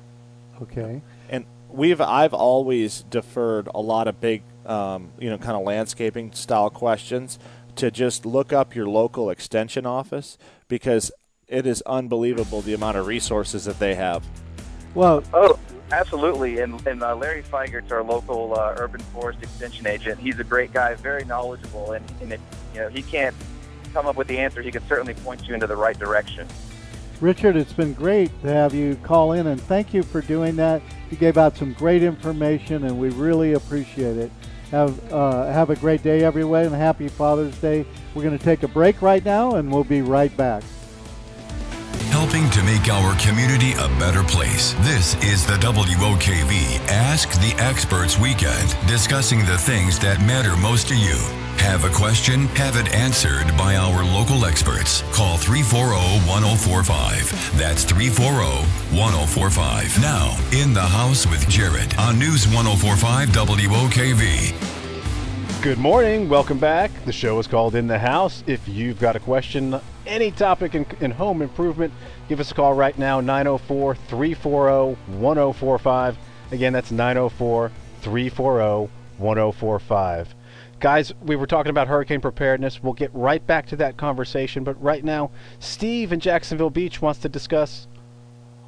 Okay. 0.61 1.01
And 1.29 1.45
we've 1.69 1.99
I've 2.01 2.33
always 2.33 3.03
deferred 3.09 3.67
a 3.73 3.81
lot 3.81 4.07
of 4.07 4.21
big, 4.21 4.43
um, 4.65 5.11
you 5.19 5.29
know, 5.29 5.37
kind 5.37 5.57
of 5.57 5.63
landscaping 5.63 6.31
style 6.31 6.69
questions 6.69 7.37
to 7.75 7.91
just 7.91 8.25
look 8.25 8.53
up 8.53 8.75
your 8.75 8.87
local 8.87 9.29
extension 9.29 9.85
office 9.85 10.37
because 10.67 11.11
it 11.47 11.65
is 11.65 11.81
unbelievable 11.85 12.61
the 12.61 12.73
amount 12.73 12.97
of 12.97 13.07
resources 13.07 13.65
that 13.65 13.79
they 13.79 13.95
have. 13.95 14.25
Well, 14.95 15.23
Oh, 15.33 15.59
absolutely. 15.91 16.59
And, 16.59 16.85
and 16.87 17.03
uh, 17.03 17.15
Larry 17.15 17.41
Figart's 17.41 17.91
our 17.91 18.03
local 18.03 18.57
uh, 18.57 18.75
urban 18.77 19.01
forest 19.01 19.39
extension 19.41 19.87
agent. 19.87 20.19
He's 20.19 20.39
a 20.39 20.43
great 20.43 20.73
guy, 20.73 20.95
very 20.95 21.25
knowledgeable, 21.25 21.93
and, 21.93 22.05
and 22.21 22.33
if 22.33 22.41
you 22.73 22.81
know 22.81 22.89
he 22.89 23.01
can't 23.01 23.35
come 23.93 24.07
up 24.07 24.15
with 24.15 24.27
the 24.27 24.37
answer, 24.37 24.61
he 24.61 24.71
can 24.71 24.85
certainly 24.87 25.13
point 25.13 25.47
you 25.47 25.53
into 25.53 25.67
the 25.67 25.75
right 25.75 25.97
direction. 25.97 26.47
Richard, 27.21 27.57
it's 27.57 27.73
been 27.73 27.93
great 27.93 28.29
to 28.43 28.47
have 28.47 28.73
you 28.73 28.95
call 29.03 29.33
in, 29.33 29.47
and 29.47 29.59
thank 29.59 29.93
you 29.93 30.03
for 30.03 30.21
doing 30.21 30.55
that. 30.55 30.81
You 31.11 31.17
gave 31.17 31.37
out 31.37 31.57
some 31.57 31.73
great 31.73 32.01
information, 32.01 32.85
and 32.85 32.97
we 32.97 33.09
really 33.09 33.53
appreciate 33.53 34.15
it. 34.15 34.31
Have 34.71 35.11
uh, 35.11 35.51
have 35.51 35.69
a 35.69 35.75
great 35.75 36.03
day, 36.03 36.23
everyone, 36.23 36.65
and 36.65 36.75
happy 36.75 37.07
Father's 37.09 37.57
Day. 37.57 37.85
We're 38.13 38.23
going 38.23 38.37
to 38.37 38.43
take 38.43 38.63
a 38.63 38.67
break 38.67 39.01
right 39.01 39.25
now, 39.25 39.55
and 39.55 39.71
we'll 39.71 39.83
be 39.83 40.01
right 40.01 40.35
back. 40.37 40.63
Helping 42.11 42.49
to 42.49 42.63
make 42.63 42.87
our 42.89 43.15
community 43.19 43.73
a 43.73 43.87
better 43.99 44.23
place. 44.23 44.73
This 44.79 45.15
is 45.23 45.45
the 45.45 45.57
WOKV 45.57 46.79
Ask 46.89 47.29
the 47.41 47.55
Experts 47.57 48.19
Weekend, 48.19 48.75
discussing 48.87 49.39
the 49.45 49.57
things 49.57 49.99
that 49.99 50.19
matter 50.21 50.55
most 50.57 50.87
to 50.89 50.95
you. 50.95 51.17
Have 51.59 51.83
a 51.83 51.89
question? 51.89 52.47
Have 52.55 52.77
it 52.77 52.93
answered 52.93 53.55
by 53.57 53.75
our 53.75 54.03
local 54.03 54.45
experts. 54.45 55.03
Call 55.11 55.37
340 55.37 56.25
1045. 56.27 57.57
That's 57.57 57.83
340 57.83 58.65
1045. 58.95 60.01
Now, 60.01 60.37
in 60.51 60.73
the 60.73 60.81
house 60.81 61.27
with 61.27 61.47
Jared 61.49 61.93
on 61.97 62.17
News 62.17 62.47
1045 62.47 63.29
WOKV. 63.29 64.79
Good 65.61 65.77
morning. 65.77 66.29
Welcome 66.29 66.57
back. 66.57 66.89
The 67.03 67.11
show 67.11 67.37
is 67.37 67.45
called 67.45 67.75
In 67.75 67.87
the 67.87 67.99
House. 67.99 68.45
If 68.47 68.65
you've 68.65 68.97
got 68.97 69.17
a 69.17 69.19
question, 69.19 69.81
any 70.09 70.31
topic 70.31 70.75
in, 70.75 70.85
in 70.99 71.11
home 71.11 71.41
improvement, 71.41 71.93
give 72.27 72.39
us 72.39 72.51
a 72.51 72.53
call 72.53 72.73
right 72.73 72.97
now 72.97 73.21
904 73.21 73.95
340 73.95 74.99
1045. 75.17 76.17
Again, 76.51 76.73
that's 76.73 76.91
904 76.91 77.71
340 78.01 78.91
1045. 79.17 80.35
Guys, 80.79 81.13
we 81.21 81.35
were 81.35 81.45
talking 81.45 81.69
about 81.69 81.87
hurricane 81.87 82.21
preparedness. 82.21 82.81
We'll 82.81 82.93
get 82.93 83.11
right 83.13 83.45
back 83.45 83.67
to 83.67 83.75
that 83.77 83.97
conversation, 83.97 84.63
but 84.63 84.81
right 84.81 85.03
now, 85.03 85.29
Steve 85.59 86.13
in 86.13 86.21
Jacksonville 86.21 86.69
Beach 86.69 87.01
wants 87.01 87.19
to 87.19 87.29
discuss 87.29 87.87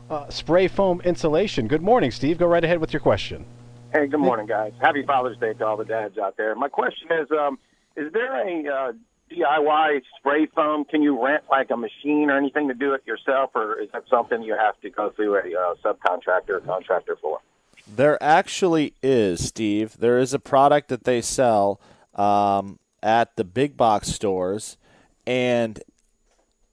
uh, 0.10 0.30
spray 0.30 0.68
foam 0.68 1.00
insulation. 1.02 1.68
Good 1.68 1.82
morning, 1.82 2.12
Steve. 2.12 2.38
Go 2.38 2.48
right 2.48 2.64
ahead 2.64 2.80
with 2.80 2.92
your 2.92 3.00
question. 3.00 3.46
Hey, 3.94 4.08
good 4.08 4.20
morning, 4.20 4.46
guys. 4.46 4.74
Happy 4.82 5.04
Father's 5.04 5.38
Day 5.38 5.54
to 5.54 5.66
all 5.66 5.78
the 5.78 5.86
dads 5.86 6.18
out 6.18 6.36
there. 6.36 6.54
My 6.56 6.68
question 6.68 7.08
is, 7.12 7.28
um, 7.32 7.58
is 7.96 8.12
there 8.12 8.36
a 8.46 8.68
uh, 8.68 8.92
DIY 9.32 10.02
spray 10.18 10.46
foam? 10.48 10.86
Can 10.86 11.02
you 11.02 11.24
rent 11.24 11.44
like 11.50 11.70
a 11.72 11.78
machine 11.78 12.30
or 12.30 12.38
anything 12.38 12.68
to 12.68 12.74
do 12.74 12.94
it 12.94 13.06
yourself, 13.06 13.52
or 13.56 13.80
is 13.80 13.90
that 13.94 14.04
something 14.10 14.44
you 14.44 14.56
have 14.56 14.80
to 14.82 14.90
go 14.90 15.10
through 15.12 15.36
a 15.36 15.40
uh, 15.40 15.76
subcontractor 15.84 16.50
or 16.50 16.60
contractor 16.62 17.18
for? 17.22 17.40
There 17.88 18.22
actually 18.22 18.94
is, 19.02 19.48
Steve. 19.48 19.98
There 19.98 20.20
is 20.20 20.34
a 20.34 20.40
product 20.40 20.90
that 20.90 21.04
they 21.04 21.22
sell 21.22 21.80
um, 22.16 22.80
at 23.02 23.36
the 23.36 23.44
big 23.44 23.78
box 23.78 24.10
stores, 24.10 24.78
and 25.26 25.82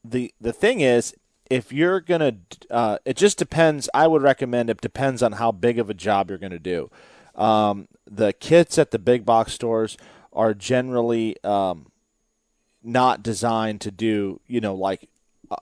the 0.05 0.33
the 0.40 0.53
thing 0.53 0.81
is, 0.81 1.14
if 1.51 1.73
you're 1.73 2.01
gonna, 2.01 2.37
uh, 2.71 2.99
it 3.05 3.16
just 3.16 3.38
depends. 3.38 3.88
I 3.94 4.07
would 4.07 4.23
recommend 4.23 4.71
it 4.71 4.81
depends 4.81 5.23
on 5.23 5.33
how 5.33 5.53
big 5.53 5.79
of 5.79 5.88
a 5.88 5.94
job 5.94 6.29
you're 6.29 6.38
gonna 6.38 6.59
do. 6.59 6.90
Um, 7.35 7.88
the 8.11 8.33
kits 8.33 8.79
at 8.79 8.90
the 8.90 8.99
big 8.99 9.25
box 9.25 9.53
stores 9.53 9.97
are 10.33 10.55
generally 10.55 11.42
um, 11.44 11.87
not 12.82 13.22
designed 13.22 13.80
to 13.82 13.90
do, 13.90 14.40
you 14.46 14.60
know, 14.60 14.74
like 14.74 15.08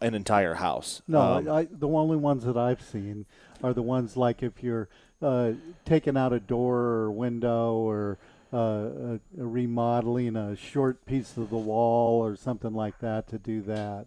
an 0.00 0.14
entire 0.14 0.55
house. 0.55 1.02
No, 1.07 1.20
Um, 1.20 1.48
I, 1.48 1.68
the 1.70 1.88
only 1.88 2.16
ones 2.16 2.44
that 2.44 2.57
I've 2.57 2.83
seen 2.83 3.26
are 3.62 3.72
the 3.72 3.83
ones 3.83 4.16
like 4.16 4.42
if 4.42 4.62
you're 4.62 4.88
uh, 5.22 5.52
taking 5.85 6.16
out 6.16 6.33
a 6.33 6.40
door 6.40 6.76
or 6.79 7.11
window 7.11 7.74
or 7.74 8.18
uh, 8.52 8.57
uh, 8.57 9.18
remodeling 9.35 10.37
a 10.37 10.57
short 10.57 11.05
piece 11.07 11.37
of 11.37 11.50
the 11.50 11.57
wall 11.57 12.24
or 12.24 12.37
something 12.37 12.74
like 12.74 12.98
that 13.00 13.26
to 13.29 13.38
do 13.38 13.62
that. 13.62 14.07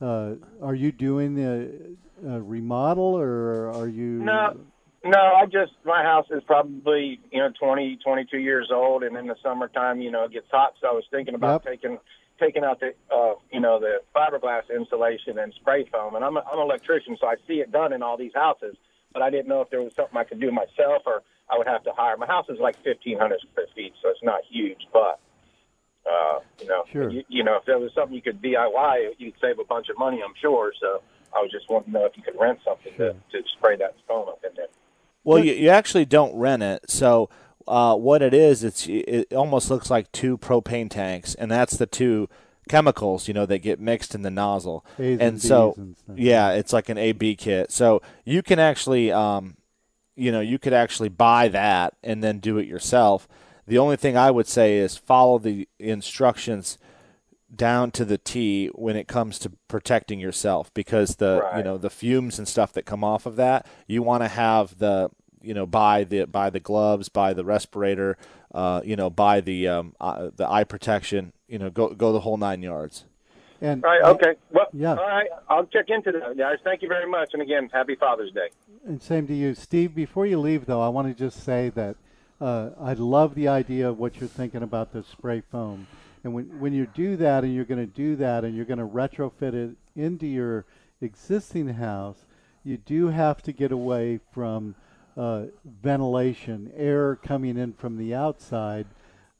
Uh, 0.00 0.34
are 0.62 0.74
you 0.74 0.92
doing 0.92 1.38
a, 1.38 2.28
a 2.34 2.40
remodel 2.40 3.16
or 3.16 3.70
are 3.70 3.88
you? 3.88 4.22
No, 4.22 4.56
no. 5.04 5.18
I 5.18 5.44
just 5.46 5.72
my 5.84 6.02
house 6.02 6.26
is 6.30 6.42
probably 6.46 7.20
you 7.30 7.38
know 7.38 7.50
twenty, 7.60 7.98
twenty-two 8.02 8.38
years 8.38 8.70
old, 8.72 9.02
and 9.02 9.16
in 9.16 9.26
the 9.26 9.36
summertime, 9.42 10.00
you 10.00 10.10
know, 10.10 10.24
it 10.24 10.32
gets 10.32 10.46
hot. 10.50 10.74
So 10.80 10.88
I 10.88 10.92
was 10.92 11.04
thinking 11.10 11.34
about 11.34 11.62
Yep. 11.64 11.72
taking 11.72 11.98
taking 12.40 12.64
out 12.64 12.80
the 12.80 12.94
uh, 13.14 13.34
you 13.52 13.60
know 13.60 13.78
the 13.78 13.98
fiberglass 14.16 14.62
insulation 14.74 15.38
and 15.38 15.52
spray 15.54 15.84
foam. 15.92 16.14
And 16.16 16.24
I'm 16.24 16.36
a, 16.36 16.40
I'm 16.50 16.58
an 16.58 16.64
electrician, 16.64 17.16
so 17.20 17.26
I 17.28 17.34
see 17.46 17.60
it 17.60 17.70
done 17.70 17.92
in 17.92 18.02
all 18.02 18.16
these 18.16 18.34
houses. 18.34 18.74
But 19.12 19.22
I 19.22 19.30
didn't 19.30 19.48
know 19.48 19.60
if 19.60 19.70
there 19.70 19.82
was 19.82 19.92
something 19.94 20.16
I 20.16 20.24
could 20.24 20.40
do 20.40 20.50
myself, 20.50 21.02
or 21.06 21.22
I 21.50 21.58
would 21.58 21.66
have 21.66 21.82
to 21.84 21.92
hire. 21.92 22.16
My 22.16 22.26
house 22.26 22.46
is 22.48 22.58
like 22.60 22.76
1,500 22.84 23.40
square 23.50 23.66
feet, 23.74 23.92
so 24.02 24.08
it's 24.10 24.22
not 24.22 24.40
huge, 24.50 24.86
but. 24.92 25.20
Uh, 26.10 26.40
you 26.58 26.66
know, 26.66 26.82
Sure. 26.90 27.10
you, 27.10 27.22
you 27.28 27.44
know, 27.44 27.56
if 27.56 27.66
there 27.66 27.78
was 27.78 27.92
something 27.94 28.14
you 28.16 28.22
could 28.22 28.40
DIY, 28.40 29.10
you'd 29.18 29.34
save 29.38 29.58
a 29.58 29.64
bunch 29.64 29.90
of 29.90 29.98
money, 29.98 30.22
I'm 30.24 30.32
sure. 30.40 30.72
So 30.80 31.02
I 31.36 31.40
was 31.42 31.50
just 31.52 31.68
wanting 31.68 31.92
to 31.92 31.98
know 31.98 32.06
if 32.06 32.16
you 32.16 32.22
could 32.22 32.40
rent 32.40 32.58
something 32.64 32.92
to, 32.94 33.12
to 33.12 33.42
spray 33.58 33.76
that 33.76 33.94
foam 34.08 34.26
up 34.28 34.42
in 34.42 34.50
there. 34.56 34.66
Well, 35.24 35.44
you, 35.44 35.52
you 35.52 35.68
actually 35.68 36.06
don't 36.06 36.34
rent 36.34 36.62
it. 36.62 36.90
So 36.90 37.28
uh, 37.66 37.96
what 37.96 38.22
it 38.22 38.34
is, 38.34 38.64
it's 38.64 38.86
it 38.86 39.32
almost 39.32 39.70
looks 39.70 39.90
like 39.90 40.10
two 40.12 40.38
propane 40.38 40.90
tanks, 40.90 41.34
and 41.34 41.50
that's 41.50 41.76
the 41.76 41.86
two 41.86 42.28
chemicals, 42.68 43.28
you 43.28 43.34
know, 43.34 43.46
that 43.46 43.58
get 43.58 43.80
mixed 43.80 44.14
in 44.14 44.22
the 44.22 44.30
nozzle. 44.30 44.84
A's 44.98 45.12
and 45.12 45.22
and 45.22 45.42
so, 45.42 45.74
and 45.76 45.96
stuff. 45.96 46.18
yeah, 46.18 46.50
it's 46.52 46.72
like 46.72 46.88
an 46.88 46.98
A/B 46.98 47.36
kit. 47.36 47.70
So 47.70 48.02
you 48.24 48.42
can 48.42 48.58
actually, 48.58 49.12
um, 49.12 49.56
you 50.16 50.32
know, 50.32 50.40
you 50.40 50.58
could 50.58 50.72
actually 50.72 51.08
buy 51.08 51.48
that 51.48 51.94
and 52.02 52.22
then 52.22 52.38
do 52.38 52.58
it 52.58 52.66
yourself. 52.66 53.28
The 53.66 53.78
only 53.78 53.96
thing 53.96 54.16
I 54.16 54.30
would 54.30 54.48
say 54.48 54.78
is 54.78 54.96
follow 54.96 55.38
the 55.38 55.68
instructions 55.78 56.78
down 57.54 57.90
to 57.90 58.04
the 58.04 58.18
T 58.18 58.68
when 58.68 58.96
it 58.96 59.08
comes 59.08 59.38
to 59.40 59.52
protecting 59.68 60.20
yourself 60.20 60.72
because 60.72 61.16
the 61.16 61.48
you 61.56 61.64
know 61.64 61.78
the 61.78 61.90
fumes 61.90 62.38
and 62.38 62.46
stuff 62.46 62.72
that 62.72 62.84
come 62.86 63.02
off 63.02 63.26
of 63.26 63.36
that 63.36 63.66
you 63.88 64.02
want 64.02 64.22
to 64.22 64.28
have 64.28 64.78
the 64.78 65.10
you 65.42 65.54
know 65.54 65.66
buy 65.66 66.04
the 66.04 66.24
buy 66.26 66.50
the 66.50 66.60
gloves 66.60 67.08
buy 67.08 67.32
the 67.32 67.44
respirator 67.44 68.16
uh, 68.54 68.80
you 68.84 68.96
know 68.96 69.10
buy 69.10 69.40
the 69.40 69.66
um, 69.68 69.94
uh, 70.00 70.30
the 70.36 70.48
eye 70.48 70.64
protection 70.64 71.32
you 71.48 71.58
know 71.58 71.70
go 71.70 71.88
go 71.88 72.12
the 72.12 72.20
whole 72.20 72.36
nine 72.36 72.62
yards 72.62 73.04
And 73.60 73.84
All 73.84 73.90
right. 73.90 74.02
Okay. 74.14 74.34
Well, 74.50 74.68
Yeah. 74.72 74.90
all 74.92 74.96
right. 75.06 75.28
I'll 75.48 75.66
check 75.66 75.90
into 75.90 76.12
that, 76.12 76.36
guys. 76.38 76.58
Thank 76.64 76.80
you 76.82 76.88
very 76.88 77.08
much. 77.08 77.30
And 77.34 77.42
again, 77.42 77.68
happy 77.72 77.94
Father's 77.94 78.32
Day. 78.32 78.48
And 78.86 79.02
same 79.02 79.26
to 79.26 79.34
you, 79.34 79.54
Steve. 79.54 79.94
Before 79.94 80.24
you 80.24 80.38
leave, 80.40 80.64
though, 80.64 80.80
I 80.80 80.88
want 80.88 81.08
to 81.08 81.14
just 81.14 81.44
say 81.44 81.68
that 81.74 81.96
uh, 82.40 82.70
I 82.80 82.94
love 82.94 83.34
the 83.34 83.48
idea 83.48 83.86
of 83.88 83.98
what 83.98 84.18
you're 84.18 84.28
thinking 84.28 84.62
about 84.62 84.92
the 84.94 85.02
spray 85.02 85.42
foam. 85.52 85.86
And 86.24 86.32
when 86.34 86.46
when 86.58 86.72
you 86.72 86.86
do 86.86 87.16
that, 87.16 87.44
and 87.44 87.54
you're 87.54 87.66
going 87.66 87.86
to 87.86 87.94
do 88.06 88.16
that, 88.16 88.44
and 88.44 88.54
you're 88.56 88.64
going 88.64 88.78
to 88.78 88.86
retrofit 88.86 89.52
it 89.54 89.76
into 89.94 90.26
your 90.26 90.64
existing 91.02 91.68
house, 91.74 92.24
you 92.64 92.76
do 92.78 93.08
have 93.08 93.42
to 93.42 93.52
get 93.52 93.72
away 93.72 94.20
from 94.32 94.74
uh, 95.16 95.44
ventilation, 95.64 96.70
air 96.76 97.16
coming 97.16 97.56
in 97.56 97.72
from 97.72 97.96
the 97.96 98.14
outside. 98.14 98.86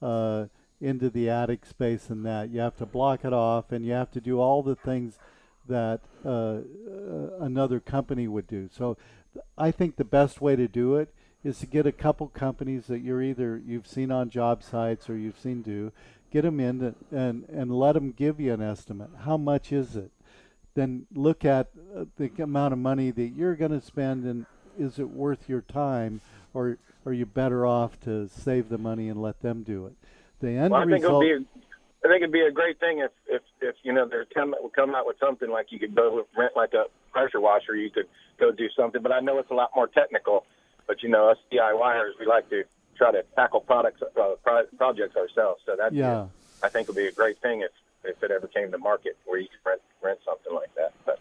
Uh, 0.02 0.46
into 0.80 1.10
the 1.10 1.28
attic 1.28 1.66
space 1.66 2.08
and 2.08 2.24
that 2.24 2.48
you 2.48 2.58
have 2.58 2.76
to 2.76 2.86
block 2.86 3.24
it 3.24 3.32
off 3.32 3.70
and 3.70 3.84
you 3.84 3.92
have 3.92 4.10
to 4.10 4.20
do 4.20 4.40
all 4.40 4.62
the 4.62 4.74
things 4.74 5.18
that 5.68 6.00
uh, 6.24 6.28
uh, 6.28 6.60
another 7.40 7.80
company 7.80 8.26
would 8.26 8.46
do. 8.46 8.68
So 8.72 8.96
I 9.56 9.70
think 9.70 9.96
the 9.96 10.04
best 10.04 10.40
way 10.40 10.56
to 10.56 10.66
do 10.66 10.96
it 10.96 11.12
is 11.44 11.58
to 11.58 11.66
get 11.66 11.86
a 11.86 11.92
couple 11.92 12.28
companies 12.28 12.86
that 12.86 13.00
you're 13.00 13.22
either 13.22 13.60
you've 13.64 13.86
seen 13.86 14.10
on 14.10 14.30
job 14.30 14.62
sites 14.62 15.08
or 15.08 15.16
you've 15.16 15.38
seen 15.38 15.62
do, 15.62 15.92
get 16.30 16.42
them 16.42 16.60
in 16.60 16.80
to, 16.80 16.94
and 17.10 17.48
and 17.48 17.72
let 17.72 17.92
them 17.92 18.12
give 18.12 18.40
you 18.40 18.52
an 18.52 18.60
estimate. 18.60 19.10
How 19.24 19.36
much 19.36 19.72
is 19.72 19.96
it? 19.96 20.10
Then 20.74 21.06
look 21.14 21.44
at 21.44 21.68
uh, 21.96 22.04
the 22.16 22.30
amount 22.42 22.72
of 22.72 22.78
money 22.78 23.10
that 23.10 23.28
you're 23.28 23.56
going 23.56 23.78
to 23.78 23.80
spend 23.80 24.24
and 24.24 24.46
is 24.80 24.98
it 24.98 25.10
worth 25.10 25.48
your 25.48 25.60
time 25.60 26.20
or 26.54 26.78
are 27.06 27.12
you 27.12 27.26
better 27.26 27.66
off 27.66 28.00
to 28.00 28.28
save 28.28 28.68
the 28.68 28.78
money 28.78 29.08
and 29.08 29.20
let 29.20 29.40
them 29.42 29.62
do 29.62 29.86
it? 29.86 29.92
The 30.40 30.48
end 30.50 30.72
Well, 30.72 30.80
I 30.80 30.84
think 30.84 31.02
result. 31.02 31.24
it'll 31.24 31.40
be. 31.40 31.46
I 32.02 32.08
think 32.08 32.22
it'd 32.22 32.32
be 32.32 32.40
a 32.40 32.50
great 32.50 32.80
thing 32.80 33.00
if, 33.00 33.10
if, 33.28 33.42
if 33.60 33.74
you 33.82 33.92
know 33.92 34.08
they're 34.08 34.24
come 34.24 34.54
come 34.74 34.94
out 34.94 35.06
with 35.06 35.16
something 35.20 35.50
like 35.50 35.66
you 35.70 35.78
could 35.78 35.94
go 35.94 36.24
rent 36.36 36.52
like 36.56 36.72
a 36.72 36.84
pressure 37.12 37.40
washer. 37.40 37.76
You 37.76 37.90
could 37.90 38.06
go 38.38 38.50
do 38.50 38.68
something, 38.74 39.02
but 39.02 39.12
I 39.12 39.20
know 39.20 39.38
it's 39.38 39.50
a 39.50 39.54
lot 39.54 39.70
more 39.76 39.86
technical. 39.86 40.46
But 40.86 41.02
you 41.02 41.10
know, 41.10 41.28
us 41.28 41.36
DIYers, 41.52 42.12
we 42.18 42.24
like 42.26 42.48
to 42.48 42.64
try 42.96 43.12
to 43.12 43.22
tackle 43.36 43.60
products 43.60 44.00
uh, 44.02 44.06
pro- 44.42 44.64
projects 44.78 45.14
ourselves. 45.16 45.60
So 45.66 45.76
that 45.76 45.92
Yeah. 45.92 46.28
I 46.62 46.68
think 46.70 46.88
would 46.88 46.96
be 46.96 47.06
a 47.06 47.12
great 47.12 47.38
thing 47.42 47.60
if 47.60 47.70
if 48.02 48.22
it 48.22 48.30
ever 48.30 48.46
came 48.46 48.70
to 48.70 48.78
market 48.78 49.18
where 49.26 49.38
you 49.38 49.48
could 49.48 49.68
rent 49.68 49.82
rent 50.02 50.20
something 50.24 50.54
like 50.54 50.74
that. 50.76 50.94
But 51.04 51.18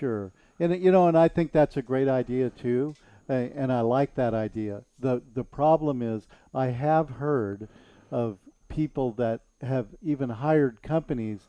Sure, 0.00 0.32
and 0.58 0.82
you 0.82 0.90
know, 0.90 1.08
and 1.08 1.16
I 1.16 1.28
think 1.28 1.52
that's 1.52 1.76
a 1.76 1.82
great 1.82 2.08
idea 2.08 2.50
too, 2.50 2.94
and 3.28 3.72
I 3.72 3.80
like 3.80 4.14
that 4.14 4.34
idea. 4.34 4.82
the 4.98 5.22
The 5.34 5.44
problem 5.44 6.02
is, 6.02 6.26
I 6.54 6.66
have 6.66 7.10
heard 7.10 7.68
of 8.10 8.38
people 8.68 9.12
that 9.12 9.40
have 9.62 9.86
even 10.02 10.30
hired 10.30 10.82
companies 10.82 11.40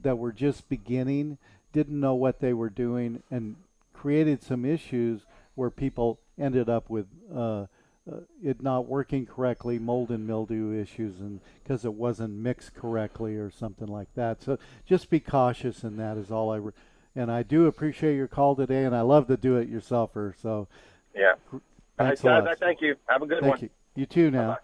that 0.00 0.18
were 0.18 0.32
just 0.32 0.68
beginning, 0.68 1.38
didn't 1.72 1.98
know 1.98 2.14
what 2.14 2.40
they 2.40 2.52
were 2.52 2.70
doing, 2.70 3.22
and 3.30 3.56
created 3.92 4.42
some 4.42 4.64
issues 4.64 5.22
where 5.54 5.70
people 5.70 6.18
ended 6.38 6.68
up 6.68 6.88
with 6.88 7.06
uh, 7.34 7.66
uh, 8.10 8.16
it 8.42 8.60
not 8.60 8.86
working 8.86 9.24
correctly, 9.24 9.78
mold 9.78 10.10
and 10.10 10.26
mildew 10.26 10.72
issues, 10.72 11.20
and 11.20 11.40
because 11.62 11.84
it 11.84 11.94
wasn't 11.94 12.32
mixed 12.32 12.74
correctly 12.74 13.36
or 13.36 13.50
something 13.50 13.86
like 13.86 14.12
that. 14.16 14.42
So 14.42 14.58
just 14.84 15.08
be 15.08 15.20
cautious 15.20 15.84
in 15.84 15.96
that 15.98 16.16
is 16.16 16.30
all 16.30 16.50
I. 16.50 16.56
Re- 16.56 16.72
and 17.14 17.30
I 17.30 17.42
do 17.42 17.66
appreciate 17.66 18.16
your 18.16 18.28
call 18.28 18.56
today, 18.56 18.84
and 18.84 18.94
I 18.94 19.02
love 19.02 19.26
the 19.26 19.36
do 19.36 19.56
it 19.56 19.72
yourselfer. 19.72 20.34
So 20.40 20.68
yeah, 21.14 21.34
thanks 21.98 22.20
a 22.20 22.24
guys. 22.24 22.44
lot. 22.44 22.48
I 22.48 22.54
thank 22.54 22.80
you. 22.80 22.96
Have 23.08 23.22
a 23.22 23.26
good 23.26 23.40
Thank 23.40 23.54
one. 23.54 23.60
you. 23.62 23.70
You 23.94 24.06
too 24.06 24.30
now. 24.30 24.48
Bye-bye. 24.48 24.58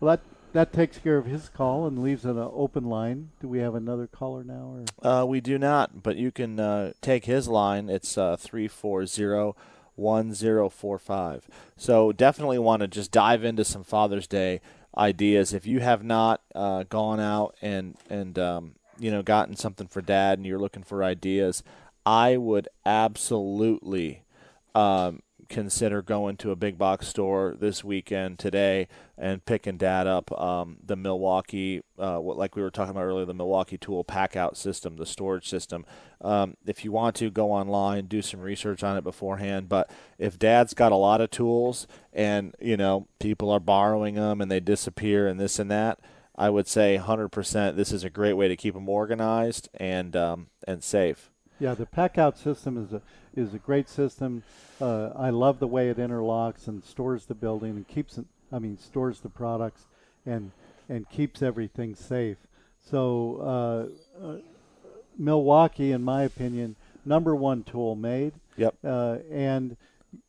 Well, 0.00 0.16
that 0.16 0.20
that 0.52 0.72
takes 0.72 0.98
care 0.98 1.16
of 1.16 1.26
his 1.26 1.48
call 1.48 1.86
and 1.86 2.02
leaves 2.02 2.24
an 2.24 2.38
uh, 2.38 2.48
open 2.52 2.84
line. 2.84 3.30
Do 3.40 3.48
we 3.48 3.60
have 3.60 3.74
another 3.74 4.06
caller 4.06 4.42
now? 4.42 4.82
Or 5.02 5.08
uh, 5.08 5.24
we 5.24 5.40
do 5.40 5.58
not 5.58 6.02
but 6.02 6.16
you 6.16 6.30
can 6.30 6.58
uh, 6.58 6.92
take 7.00 7.24
his 7.26 7.48
line 7.48 7.88
it's 7.88 8.16
uh, 8.18 8.36
340 8.36 9.54
1045 9.96 11.48
so 11.76 12.10
definitely 12.10 12.58
want 12.58 12.80
to 12.80 12.88
just 12.88 13.10
dive 13.10 13.44
into 13.44 13.64
some 13.64 13.84
father's 13.84 14.26
day 14.26 14.60
ideas 14.96 15.52
if 15.52 15.66
you 15.66 15.80
have 15.80 16.02
not 16.02 16.40
uh, 16.54 16.84
gone 16.84 17.20
out 17.20 17.54
and 17.60 17.96
and 18.08 18.38
um, 18.38 18.74
you 18.98 19.10
know 19.10 19.22
gotten 19.22 19.54
something 19.56 19.86
for 19.86 20.00
dad 20.00 20.38
and 20.38 20.46
you're 20.46 20.58
looking 20.58 20.82
for 20.82 21.04
ideas 21.04 21.62
i 22.04 22.36
would 22.36 22.68
absolutely 22.84 24.22
um, 24.74 25.20
consider 25.50 26.00
going 26.00 26.36
to 26.36 26.52
a 26.52 26.56
big 26.56 26.78
box 26.78 27.08
store 27.08 27.56
this 27.58 27.82
weekend 27.82 28.38
today 28.38 28.86
and 29.18 29.44
picking 29.44 29.76
dad 29.76 30.06
up 30.06 30.32
um, 30.40 30.78
the 30.82 30.96
Milwaukee, 30.96 31.82
uh, 31.98 32.20
like 32.20 32.56
we 32.56 32.62
were 32.62 32.70
talking 32.70 32.92
about 32.92 33.02
earlier, 33.02 33.26
the 33.26 33.34
Milwaukee 33.34 33.76
Tool 33.76 34.04
pack 34.04 34.36
out 34.36 34.56
system, 34.56 34.96
the 34.96 35.04
storage 35.04 35.48
system. 35.48 35.84
Um, 36.22 36.56
if 36.64 36.84
you 36.84 36.92
want 36.92 37.16
to 37.16 37.30
go 37.30 37.52
online, 37.52 38.06
do 38.06 38.22
some 38.22 38.40
research 38.40 38.82
on 38.82 38.96
it 38.96 39.04
beforehand. 39.04 39.68
But 39.68 39.90
if 40.18 40.38
dad's 40.38 40.72
got 40.72 40.92
a 40.92 40.96
lot 40.96 41.20
of 41.20 41.30
tools 41.30 41.86
and 42.12 42.54
you 42.60 42.76
know 42.76 43.08
people 43.18 43.50
are 43.50 43.60
borrowing 43.60 44.14
them 44.14 44.40
and 44.40 44.50
they 44.50 44.60
disappear 44.60 45.26
and 45.26 45.38
this 45.38 45.58
and 45.58 45.70
that, 45.70 45.98
I 46.36 46.48
would 46.48 46.68
say 46.68 46.98
100% 47.02 47.76
this 47.76 47.92
is 47.92 48.04
a 48.04 48.10
great 48.10 48.34
way 48.34 48.48
to 48.48 48.56
keep 48.56 48.74
them 48.74 48.88
organized 48.88 49.68
and 49.74 50.14
um, 50.14 50.46
and 50.66 50.82
safe. 50.82 51.30
Yeah, 51.60 51.74
the 51.74 51.86
pack 51.86 52.16
out 52.18 52.38
system 52.38 52.82
is 52.82 52.92
a 52.92 53.02
is 53.36 53.54
a 53.54 53.58
great 53.58 53.88
system. 53.88 54.42
Uh, 54.80 55.10
I 55.14 55.30
love 55.30 55.60
the 55.60 55.66
way 55.66 55.90
it 55.90 55.98
interlocks 55.98 56.66
and 56.66 56.82
stores 56.82 57.26
the 57.26 57.34
building 57.34 57.70
and 57.72 57.86
keeps 57.86 58.16
it. 58.18 58.24
I 58.50 58.58
mean, 58.58 58.78
stores 58.78 59.20
the 59.20 59.28
products 59.28 59.86
and 60.24 60.50
and 60.88 61.08
keeps 61.10 61.42
everything 61.42 61.94
safe. 61.94 62.38
So 62.90 63.90
uh, 64.22 64.26
uh, 64.26 64.36
Milwaukee, 65.18 65.92
in 65.92 66.02
my 66.02 66.22
opinion, 66.22 66.76
number 67.04 67.36
one 67.36 67.62
tool 67.62 67.94
made. 67.94 68.32
Yep. 68.56 68.74
Uh, 68.82 69.18
and 69.30 69.76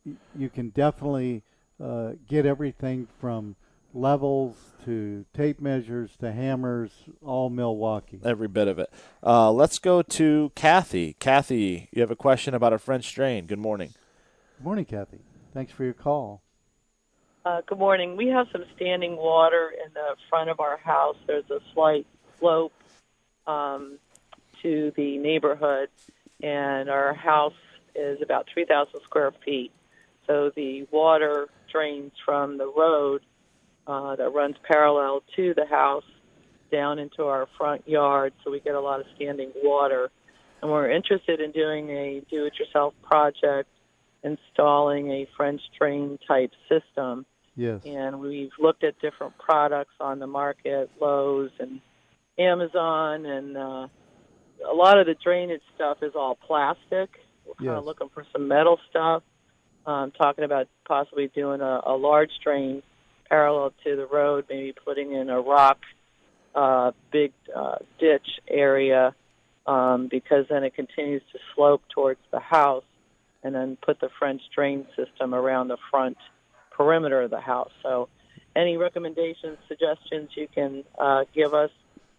y- 0.06 0.14
you 0.38 0.50
can 0.50 0.70
definitely 0.70 1.44
uh, 1.82 2.12
get 2.28 2.46
everything 2.46 3.08
from 3.20 3.56
levels 3.94 4.56
to 4.86 5.26
tape 5.34 5.60
measures 5.62 6.16
to 6.18 6.32
hammers, 6.32 6.92
all 7.24 7.50
Milwaukee. 7.50 8.20
Every 8.24 8.48
bit 8.48 8.68
of 8.68 8.80
it. 8.80 8.92
Uh, 9.24 9.52
let's 9.52 9.80
go 9.80 10.02
to 10.02 10.52
Kathy. 10.56 11.16
Kathy, 11.20 11.90
you 11.92 12.02
have 12.02 12.12
a 12.12 12.16
question 12.16 12.54
about 12.54 12.74
a 12.74 12.80
French 12.80 13.14
drain. 13.14 13.46
Good 13.46 13.60
morning. 13.60 13.94
Good 14.58 14.66
morning, 14.66 14.86
Kathy. 14.86 15.20
Thanks 15.54 15.72
for 15.72 15.84
your 15.84 15.94
call. 15.94 16.42
Uh, 17.46 17.62
good 17.66 17.80
morning. 17.80 18.18
We 18.18 18.28
have 18.28 18.48
some 18.52 18.64
standing 18.76 19.18
water 19.18 19.72
in 19.72 19.94
the 19.94 20.16
front 20.30 20.50
of 20.50 20.60
our 20.60 20.78
house. 20.78 21.18
There's 21.28 21.50
a 21.50 21.60
slight 21.74 22.06
slope 22.40 22.74
um, 23.48 23.98
to 24.62 24.92
the 24.96 25.18
neighborhood, 25.18 25.90
and 26.42 26.90
our 26.90 27.14
house 27.14 27.54
is 27.96 28.22
about 28.22 28.48
3,000 28.54 28.94
square 29.04 29.32
feet. 29.44 29.72
So 30.28 30.52
the 30.56 30.88
water 30.92 31.50
drains 31.72 32.12
from 32.24 32.58
the 32.58 32.68
road 32.68 33.22
uh, 33.88 34.16
that 34.16 34.30
runs 34.34 34.56
parallel 34.64 35.24
to 35.36 35.54
the 35.56 35.66
house 35.66 36.04
down 36.72 37.00
into 37.00 37.24
our 37.26 37.48
front 37.58 37.88
yard, 37.88 38.34
so 38.44 38.52
we 38.52 38.60
get 38.60 38.76
a 38.76 38.80
lot 38.80 39.00
of 39.00 39.06
standing 39.16 39.52
water. 39.64 40.10
And 40.62 40.72
we're 40.72 40.90
interested 40.92 41.42
in 41.42 41.52
doing 41.52 41.90
a 41.90 42.22
do-it-yourself 42.30 42.94
project, 43.02 43.68
installing 44.24 45.12
a 45.12 45.28
French 45.36 45.62
drain 45.78 46.20
type 46.28 46.52
system. 46.70 47.26
Yes. 47.56 47.82
And 47.86 48.22
we've 48.22 48.52
looked 48.60 48.84
at 48.84 49.00
different 49.02 49.38
products 49.38 49.94
on 50.00 50.20
the 50.20 50.28
market, 50.28 50.90
Lowe's 51.02 51.52
and 51.60 51.82
Amazon, 52.38 53.26
and 53.26 53.58
uh, 53.58 53.88
a 54.70 54.74
lot 54.74 55.00
of 55.00 55.08
the 55.08 55.16
drainage 55.22 55.62
stuff 55.76 55.98
is 56.02 56.14
all 56.16 56.36
plastic. 56.36 57.10
We're 57.46 57.56
kind 57.56 57.66
Yes. 57.72 57.78
of 57.80 57.86
looking 57.86 58.10
for 58.14 58.26
some 58.32 58.48
metal 58.48 58.80
stuff. 58.90 59.24
Um, 59.84 60.12
talking 60.12 60.44
about 60.44 60.68
possibly 60.88 61.28
doing 61.28 61.60
a, 61.60 61.82
a 61.88 61.98
large 61.98 62.30
drain 62.44 62.84
parallel 63.32 63.72
to 63.86 63.96
the 63.96 64.06
road, 64.06 64.46
maybe 64.50 64.74
putting 64.86 65.14
in 65.14 65.30
a 65.30 65.40
rock 65.40 65.78
uh, 66.54 66.92
big 67.14 67.32
uh, 67.56 67.78
ditch 67.98 68.28
area 68.50 69.16
um, 69.66 70.10
because 70.12 70.46
then 70.50 70.66
it 70.66 70.76
continues 70.76 71.22
to 71.32 71.40
slope 71.56 71.82
towards 71.96 72.20
the 72.32 72.42
house, 72.42 72.84
and 73.44 73.56
then 73.56 73.78
put 73.82 74.02
the 74.02 74.10
French 74.20 74.42
drain 74.54 74.86
system 74.98 75.34
around 75.34 75.70
the 75.70 75.78
front 75.90 76.18
perimeter 76.72 77.22
of 77.22 77.32
the 77.32 77.40
house. 77.40 77.72
So, 77.82 78.10
any 78.54 78.76
recommendations, 78.76 79.58
suggestions 79.68 80.32
you 80.36 80.48
can 80.54 80.84
uh, 81.00 81.24
give 81.34 81.54
us, 81.54 81.70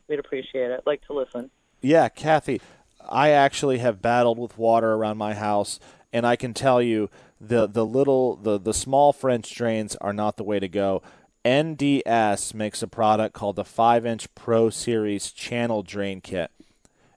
we'd 0.09 0.18
appreciate 0.18 0.70
it. 0.70 0.79
I'd 0.79 0.87
like 0.87 1.07
to 1.09 1.12
listen. 1.12 1.51
Yeah, 1.83 2.09
Kathy, 2.09 2.62
I 3.07 3.31
actually 3.31 3.79
have 3.79 4.01
battled 4.01 4.38
with 4.38 4.57
water 4.57 4.94
around 4.94 5.18
my 5.18 5.35
house, 5.35 5.79
and 6.11 6.27
I 6.27 6.37
can 6.37 6.55
tell 6.55 6.81
you 6.81 7.11
the 7.42 7.66
the 7.66 7.85
little 7.85 8.37
the 8.37 8.59
the 8.59 8.72
small 8.72 9.12
French 9.12 9.52
drains 9.52 9.96
are 9.96 10.12
not 10.12 10.37
the 10.37 10.44
way 10.44 10.61
to 10.61 10.68
go. 10.68 11.02
NDS 11.44 12.55
makes 12.55 12.85
a 12.85 12.87
product 12.87 13.35
called 13.35 13.57
the 13.57 13.64
5 13.64 14.07
inch 14.07 14.33
Pro 14.37 14.70
Series 14.70 15.33
Channel 15.33 15.83
Drain 15.83 16.20
Kit. 16.20 16.52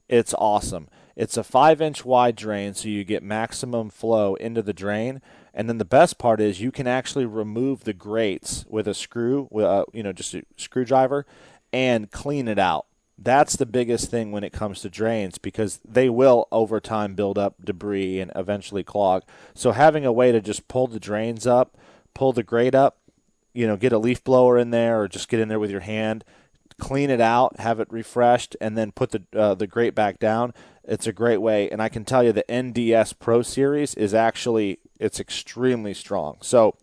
It's 0.09 0.33
awesome. 0.33 0.87
It's 1.15 1.37
a 1.37 1.43
5 1.43 1.79
inch 1.79 2.03
wide 2.03 2.35
drain, 2.35 2.73
so 2.73 2.89
you 2.89 3.03
get 3.03 3.21
maximum 3.21 3.91
flow 3.91 4.33
into 4.35 4.63
the 4.63 4.73
drain. 4.73 5.21
And 5.53 5.69
then 5.69 5.77
the 5.77 5.85
best 5.85 6.17
part 6.17 6.41
is 6.41 6.59
you 6.59 6.71
can 6.71 6.87
actually 6.87 7.25
remove 7.25 7.83
the 7.83 7.93
grates 7.93 8.65
with 8.67 8.87
a 8.87 8.95
screw, 8.95 9.47
with 9.51 9.85
you 9.93 10.01
know, 10.01 10.11
just 10.11 10.33
a 10.33 10.43
screwdriver, 10.57 11.27
and 11.71 12.11
clean 12.11 12.47
it 12.47 12.59
out. 12.59 12.87
That's 13.17 13.55
the 13.55 13.65
biggest 13.65 14.11
thing 14.11 14.31
when 14.31 14.43
it 14.43 14.51
comes 14.51 14.81
to 14.81 14.89
drains 14.89 15.37
because 15.37 15.79
they 15.85 16.09
will 16.09 16.47
over 16.51 16.79
time 16.79 17.15
build 17.15 17.37
up 17.37 17.55
debris 17.63 18.19
and 18.19 18.31
eventually 18.35 18.83
clog. 18.83 19.23
So 19.53 19.71
having 19.71 20.05
a 20.05 20.11
way 20.11 20.31
to 20.31 20.41
just 20.41 20.67
pull 20.67 20.87
the 20.87 20.99
drains 20.99 21.47
up, 21.47 21.77
pull 22.13 22.33
the 22.33 22.43
grate 22.43 22.75
up, 22.75 22.97
you 23.53 23.65
know, 23.67 23.77
get 23.77 23.93
a 23.93 23.97
leaf 23.97 24.23
blower 24.23 24.57
in 24.57 24.71
there 24.71 25.01
or 25.01 25.07
just 25.07 25.29
get 25.29 25.39
in 25.39 25.47
there 25.47 25.59
with 25.59 25.71
your 25.71 25.79
hand, 25.79 26.25
clean 26.77 27.09
it 27.09 27.21
out, 27.21 27.57
have 27.59 27.79
it 27.79 27.91
refreshed, 27.91 28.55
and 28.59 28.77
then 28.77 28.91
put 28.91 29.11
the 29.11 29.23
uh, 29.33 29.55
the 29.55 29.67
grate 29.67 29.95
back 29.95 30.19
down. 30.19 30.53
It's 30.83 31.07
a 31.07 31.13
great 31.13 31.37
way, 31.37 31.69
and 31.69 31.81
I 31.81 31.89
can 31.89 32.05
tell 32.05 32.23
you 32.23 32.31
the 32.31 32.45
NDS 32.49 33.17
Pro 33.17 33.41
Series 33.41 33.95
is 33.95 34.13
actually 34.13 34.79
it's 34.99 35.19
extremely 35.19 35.93
strong. 35.93 36.37
So 36.41 36.75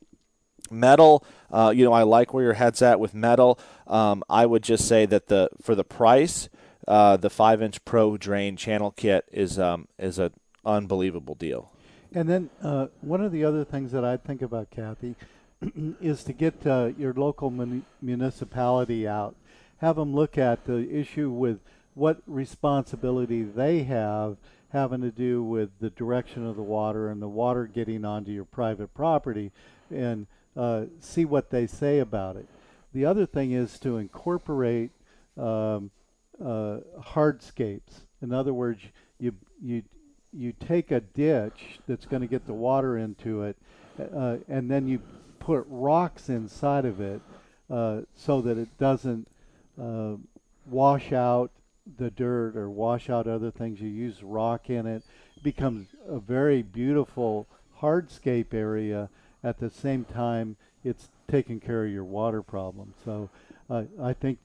metal, 0.72 1.24
uh, 1.50 1.72
you 1.74 1.84
know, 1.84 1.92
I 1.92 2.02
like 2.02 2.32
where 2.32 2.44
your 2.44 2.54
head's 2.54 2.82
at 2.82 2.98
with 2.98 3.14
metal. 3.14 3.58
Um, 3.86 4.24
I 4.28 4.46
would 4.46 4.62
just 4.62 4.88
say 4.88 5.06
that 5.06 5.28
the 5.28 5.50
for 5.60 5.74
the 5.74 5.84
price, 5.84 6.48
uh, 6.88 7.16
the 7.16 7.30
five 7.30 7.62
inch 7.62 7.84
Pro 7.84 8.16
Drain 8.16 8.56
Channel 8.56 8.92
Kit 8.92 9.24
is 9.32 9.58
um, 9.58 9.88
is 9.98 10.18
an 10.18 10.32
unbelievable 10.64 11.34
deal. 11.34 11.70
And 12.14 12.28
then 12.28 12.50
uh, 12.62 12.88
one 13.00 13.22
of 13.22 13.32
the 13.32 13.44
other 13.44 13.64
things 13.64 13.92
that 13.92 14.04
I 14.04 14.16
think 14.16 14.42
about, 14.42 14.70
Kathy, 14.70 15.14
is 16.00 16.24
to 16.24 16.32
get 16.32 16.66
uh, 16.66 16.90
your 16.98 17.14
local 17.14 17.50
muni- 17.50 17.84
municipality 18.02 19.08
out, 19.08 19.34
have 19.78 19.96
them 19.96 20.14
look 20.14 20.36
at 20.36 20.66
the 20.66 20.90
issue 20.90 21.30
with 21.30 21.60
what 21.94 22.22
responsibility 22.26 23.42
they 23.42 23.84
have 23.84 24.36
having 24.72 25.02
to 25.02 25.10
do 25.10 25.42
with 25.42 25.70
the 25.80 25.90
direction 25.90 26.46
of 26.46 26.56
the 26.56 26.62
water 26.62 27.10
and 27.10 27.20
the 27.20 27.28
water 27.28 27.66
getting 27.66 28.04
onto 28.04 28.30
your 28.30 28.44
private 28.44 28.92
property, 28.94 29.52
and 29.90 30.26
uh, 30.56 30.84
see 31.00 31.24
what 31.24 31.50
they 31.50 31.66
say 31.66 31.98
about 31.98 32.36
it. 32.36 32.46
The 32.92 33.04
other 33.04 33.26
thing 33.26 33.52
is 33.52 33.78
to 33.80 33.96
incorporate 33.96 34.90
um, 35.38 35.90
uh, 36.40 36.78
hardscapes. 37.00 38.02
In 38.20 38.32
other 38.32 38.52
words, 38.52 38.80
you 39.18 39.34
you 39.62 39.82
you 40.32 40.52
take 40.52 40.90
a 40.90 41.00
ditch 41.00 41.80
that's 41.86 42.06
going 42.06 42.22
to 42.22 42.28
get 42.28 42.46
the 42.46 42.54
water 42.54 42.96
into 42.98 43.42
it, 43.42 43.56
uh, 44.14 44.36
and 44.48 44.70
then 44.70 44.88
you 44.88 45.00
put 45.38 45.64
rocks 45.68 46.28
inside 46.28 46.84
of 46.84 47.00
it 47.00 47.20
uh, 47.70 48.00
so 48.14 48.40
that 48.40 48.58
it 48.58 48.68
doesn't 48.78 49.26
uh, 49.80 50.14
wash 50.70 51.12
out 51.12 51.50
the 51.98 52.10
dirt 52.10 52.56
or 52.56 52.70
wash 52.70 53.10
out 53.10 53.26
other 53.26 53.50
things. 53.50 53.80
You 53.80 53.88
use 53.88 54.22
rock 54.22 54.70
in 54.70 54.86
it. 54.86 55.02
it 55.36 55.42
becomes 55.42 55.88
a 56.08 56.18
very 56.18 56.62
beautiful 56.62 57.46
hardscape 57.80 58.54
area. 58.54 59.08
At 59.44 59.58
the 59.58 59.70
same 59.70 60.04
time, 60.04 60.56
it's 60.84 61.08
taking 61.28 61.60
care 61.60 61.84
of 61.84 61.92
your 61.92 62.04
water 62.04 62.42
problem. 62.42 62.94
So 63.04 63.28
uh, 63.68 63.84
I 64.00 64.12
think 64.12 64.38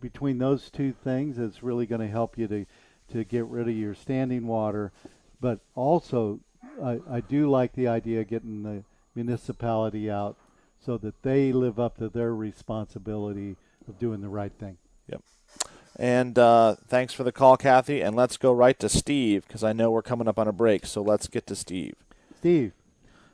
between 0.00 0.38
those 0.38 0.70
two 0.70 0.92
things, 0.92 1.38
it's 1.38 1.62
really 1.62 1.86
going 1.86 2.00
to 2.00 2.08
help 2.08 2.38
you 2.38 2.46
to 2.48 2.66
to 3.12 3.22
get 3.24 3.44
rid 3.46 3.68
of 3.68 3.76
your 3.76 3.94
standing 3.94 4.46
water. 4.46 4.92
But 5.40 5.60
also, 5.74 6.40
I, 6.82 6.98
I 7.08 7.20
do 7.20 7.48
like 7.48 7.72
the 7.74 7.88
idea 7.88 8.20
of 8.20 8.28
getting 8.28 8.62
the 8.62 8.82
municipality 9.14 10.10
out 10.10 10.36
so 10.84 10.98
that 10.98 11.22
they 11.22 11.52
live 11.52 11.78
up 11.78 11.98
to 11.98 12.08
their 12.08 12.34
responsibility 12.34 13.56
of 13.88 13.98
doing 13.98 14.20
the 14.20 14.28
right 14.28 14.52
thing. 14.52 14.76
Yep. 15.08 15.22
And 15.98 16.38
uh, 16.38 16.76
thanks 16.88 17.14
for 17.14 17.24
the 17.24 17.32
call, 17.32 17.56
Kathy. 17.56 18.00
And 18.00 18.14
let's 18.14 18.36
go 18.36 18.52
right 18.52 18.78
to 18.80 18.88
Steve 18.88 19.46
because 19.46 19.64
I 19.64 19.72
know 19.72 19.90
we're 19.90 20.02
coming 20.02 20.28
up 20.28 20.38
on 20.38 20.48
a 20.48 20.52
break. 20.52 20.84
So 20.86 21.02
let's 21.02 21.28
get 21.28 21.46
to 21.46 21.56
Steve. 21.56 21.94
Steve, 22.38 22.72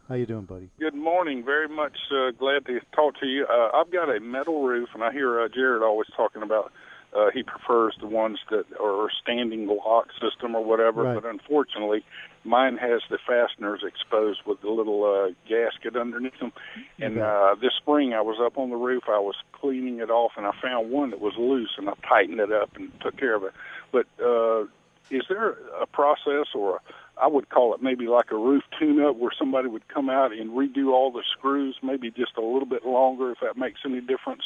how 0.09 0.15
you 0.15 0.27
doing, 0.27 0.45
buddy? 0.45 0.71
Good 0.79 0.95
morning. 0.95 1.45
Very 1.45 1.69
much 1.69 1.97
uh, 2.11 2.31
glad 2.33 2.67
to 2.67 2.81
talk 2.95 3.19
to 3.21 3.27
you. 3.27 3.47
Uh, 3.47 3.71
I've 3.75 3.91
got 3.93 4.15
a 4.15 4.21
metal 4.21 4.63
roof, 4.63 4.89
and 4.95 5.03
I 5.03 5.13
hear 5.13 5.41
uh, 5.41 5.49
Jared 5.49 5.83
always 5.83 6.09
talking 6.17 6.43
about 6.43 6.73
uh, 7.15 7.31
he 7.33 7.43
prefers 7.43 7.95
the 8.01 8.07
ones 8.07 8.39
that 8.51 8.65
are 8.81 9.09
standing 9.23 9.67
lock 9.67 10.09
system 10.21 10.55
or 10.55 10.65
whatever. 10.65 11.03
Right. 11.03 11.15
But 11.15 11.29
unfortunately, 11.29 12.05
mine 12.45 12.79
has 12.79 13.03
the 13.11 13.19
fasteners 13.27 13.83
exposed 13.87 14.41
with 14.47 14.61
the 14.63 14.71
little 14.71 15.05
uh, 15.05 15.35
gasket 15.49 15.97
underneath 15.97 16.39
them. 16.41 16.53
And 16.99 17.19
uh, 17.19 17.57
this 17.61 17.73
spring, 17.77 18.15
I 18.15 18.23
was 18.23 18.39
up 18.45 18.57
on 18.57 18.71
the 18.71 18.77
roof. 18.77 19.05
I 19.09 19.19
was 19.19 19.35
cleaning 19.53 20.01
it 20.01 20.11
off, 20.11 20.33
and 20.37 20.47
I 20.47 20.53
found 20.63 20.91
one 20.91 21.11
that 21.11 21.21
was 21.21 21.35
loose, 21.37 21.75
and 21.77 21.89
I 21.89 21.93
tightened 22.09 22.41
it 22.41 22.51
up 22.51 22.71
and 22.77 22.91
took 23.03 23.19
care 23.19 23.35
of 23.35 23.45
it. 23.45 23.53
But 23.93 24.07
uh, 24.23 24.63
is 25.11 25.25
there 25.29 25.51
a 25.81 25.87
process 25.87 26.47
or 26.55 26.77
a 26.77 26.81
I 27.23 27.29
would 27.29 27.49
call 27.49 27.73
it 27.75 27.83
maybe 27.83 28.09
like 28.09 28.33
a 28.33 28.37
roof 28.37 28.65
tune-up 28.79 29.17
where 29.17 29.31
somebody 29.39 29.69
would 29.69 29.87
come 29.87 30.11
out 30.11 30.33
and 30.33 30.51
redo 30.51 30.93
all 30.93 31.13
the 31.13 31.23
screws, 31.33 31.77
maybe 31.83 32.11
just 32.11 32.37
a 32.37 32.41
little 32.41 32.67
bit 32.67 32.85
longer, 32.85 33.31
if 33.31 33.39
that 33.41 33.57
makes 33.57 33.81
any 33.85 34.01
difference. 34.01 34.43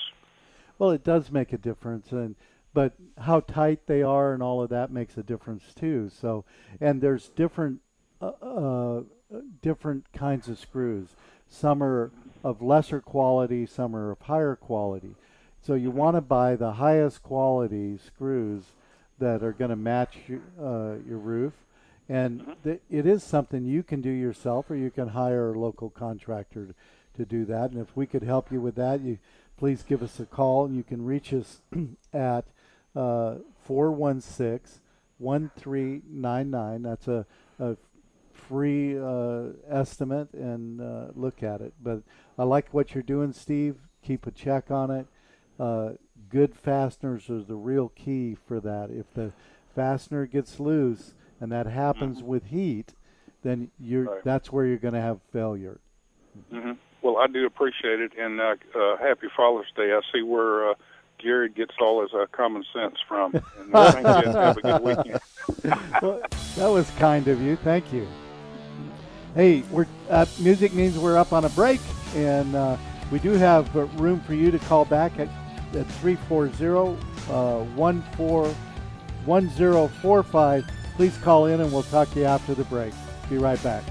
Well, 0.79 0.91
it 0.91 1.03
does 1.03 1.33
make 1.33 1.55
a 1.55 1.59
difference, 1.59 2.13
and 2.13 2.37
but 2.75 2.93
how 3.17 3.41
tight 3.41 3.87
they 3.87 4.03
are 4.03 4.35
and 4.35 4.43
all 4.43 4.63
of 4.63 4.69
that 4.69 4.91
makes 4.91 5.17
a 5.17 5.23
difference 5.23 5.73
too. 5.75 6.11
So, 6.11 6.45
and 6.79 7.01
there's 7.01 7.31
different 7.31 7.81
uh, 8.21 8.27
uh, 8.27 9.03
different 9.63 10.13
kinds 10.13 10.49
of 10.49 10.59
screws. 10.59 11.09
Some 11.49 11.83
are 11.83 12.11
of 12.45 12.61
lesser 12.61 13.01
quality, 13.01 13.65
some 13.65 13.97
are 13.97 14.11
of 14.11 14.21
higher 14.21 14.55
quality. 14.55 15.15
So 15.63 15.73
you 15.75 15.91
want 15.91 16.17
to 16.17 16.21
buy 16.21 16.55
the 16.57 16.73
highest 16.73 17.23
quality 17.23 17.99
screws 17.99 18.65
that 19.19 19.43
are 19.43 19.53
going 19.53 19.71
to 19.71 19.77
match 19.77 20.19
uh, 20.61 20.97
your 21.09 21.19
roof. 21.19 21.55
And 22.09 22.57
th- 22.63 22.81
it 22.91 23.07
is 23.07 23.25
something 23.25 23.65
you 23.65 23.83
can 23.83 24.01
do 24.01 24.11
yourself, 24.11 24.71
or 24.71 24.77
you 24.77 24.91
can 24.91 25.09
hire 25.09 25.53
a 25.53 25.59
local 25.59 25.91
contractor 25.91 26.75
to 27.17 27.25
do 27.25 27.45
that. 27.47 27.71
And 27.71 27.81
if 27.81 27.97
we 27.97 28.07
could 28.07 28.23
help 28.23 28.53
you 28.53 28.61
with 28.61 28.77
that, 28.77 29.01
you 29.01 29.19
please 29.57 29.83
give 29.83 30.03
us 30.03 30.21
a 30.21 30.27
call. 30.27 30.71
You 30.71 30.83
can 30.83 31.05
reach 31.05 31.33
us 31.33 31.61
at 32.13 32.45
uh, 32.95 33.37
416 33.65 34.81
1399. 35.19 36.83
That's 36.83 37.09
a, 37.09 37.27
a 37.59 37.77
free 38.33 38.99
uh, 38.99 39.45
estimate 39.69 40.33
and 40.35 40.81
uh, 40.81 41.07
look 41.15 41.43
at 41.43 41.61
it. 41.61 41.73
But 41.83 42.03
I 42.39 42.45
like 42.45 42.73
what 42.73 42.95
you're 42.95 43.03
doing, 43.03 43.33
Steve. 43.33 43.77
keep 44.03 44.27
a 44.27 44.31
check 44.31 44.71
on 44.71 44.91
it. 44.91 45.07
Uh, 45.59 45.93
good 46.29 46.55
fasteners 46.55 47.31
are 47.31 47.43
the 47.43 47.57
real 47.57 47.89
key 47.89 48.37
for 48.47 48.61
that. 48.61 48.91
If 48.91 49.13
the 49.15 49.33
fastener 49.75 50.27
gets 50.27 50.61
loose, 50.61 51.15
and 51.41 51.51
that 51.53 51.67
happens 51.67 52.19
Mm-hmm. 52.19 52.27
with 52.29 52.45
heat, 52.47 52.95
then 53.43 53.71
you're 53.79 54.05
Right. 54.05 54.25
that's 54.25 54.51
where 54.53 54.65
you're 54.67 54.79
going 54.79 54.95
to 54.95 55.01
have 55.01 55.21
failure. 55.33 55.79
hmm 56.51 56.73
Well, 57.03 57.19
I 57.19 57.27
do 57.27 57.45
appreciate 57.47 58.01
it, 58.01 58.13
and 58.19 58.41
uh, 58.41 58.55
uh, 58.79 58.97
happy 58.99 59.27
Father's 59.37 59.67
Day. 59.77 59.93
I 59.93 60.01
see 60.13 60.23
where 60.23 60.71
uh, 60.71 60.75
Jared 61.19 61.55
gets 61.55 61.75
all 61.81 62.03
his 62.03 62.13
uh, 62.15 62.27
common 62.33 62.65
sense 62.75 62.97
from. 63.09 63.35
And 63.59 63.75
uh, 63.75 63.99
you. 63.99 64.29
Have 64.29 64.57
a 64.57 64.63
good 64.63 64.83
weekend. 64.83 65.21
well, 66.03 66.21
that 66.57 66.69
was 66.69 66.89
kind 66.99 67.27
of 67.29 67.41
you. 67.41 67.57
Thank 67.57 67.93
you. 67.93 68.07
Hey, 69.35 69.63
we're 69.71 69.87
uh, 70.11 70.25
music 70.39 70.73
means 70.73 70.97
we're 70.99 71.17
up 71.19 71.33
on 71.33 71.45
a 71.45 71.49
break, 71.51 71.81
and 72.15 72.55
uh, 72.55 72.77
we 73.11 73.19
do 73.19 73.33
have 73.33 73.75
uh, 73.77 73.85
room 73.97 74.21
for 74.21 74.35
you 74.35 74.51
to 74.51 74.59
call 74.61 74.85
back 74.85 75.19
at 75.19 75.29
at 75.75 75.87
340 76.01 76.97
uh, 77.29 77.65
1045. 77.75 80.65
Please 80.97 81.17
call 81.19 81.47
in, 81.47 81.61
and 81.61 81.71
we'll 81.73 81.83
talk 81.85 82.11
to 82.13 82.21
you 82.21 82.25
after 82.25 82.55
the 82.55 82.65
break. 82.65 82.95
Be 83.29 83.37
right 83.37 83.63
back. 83.63 83.85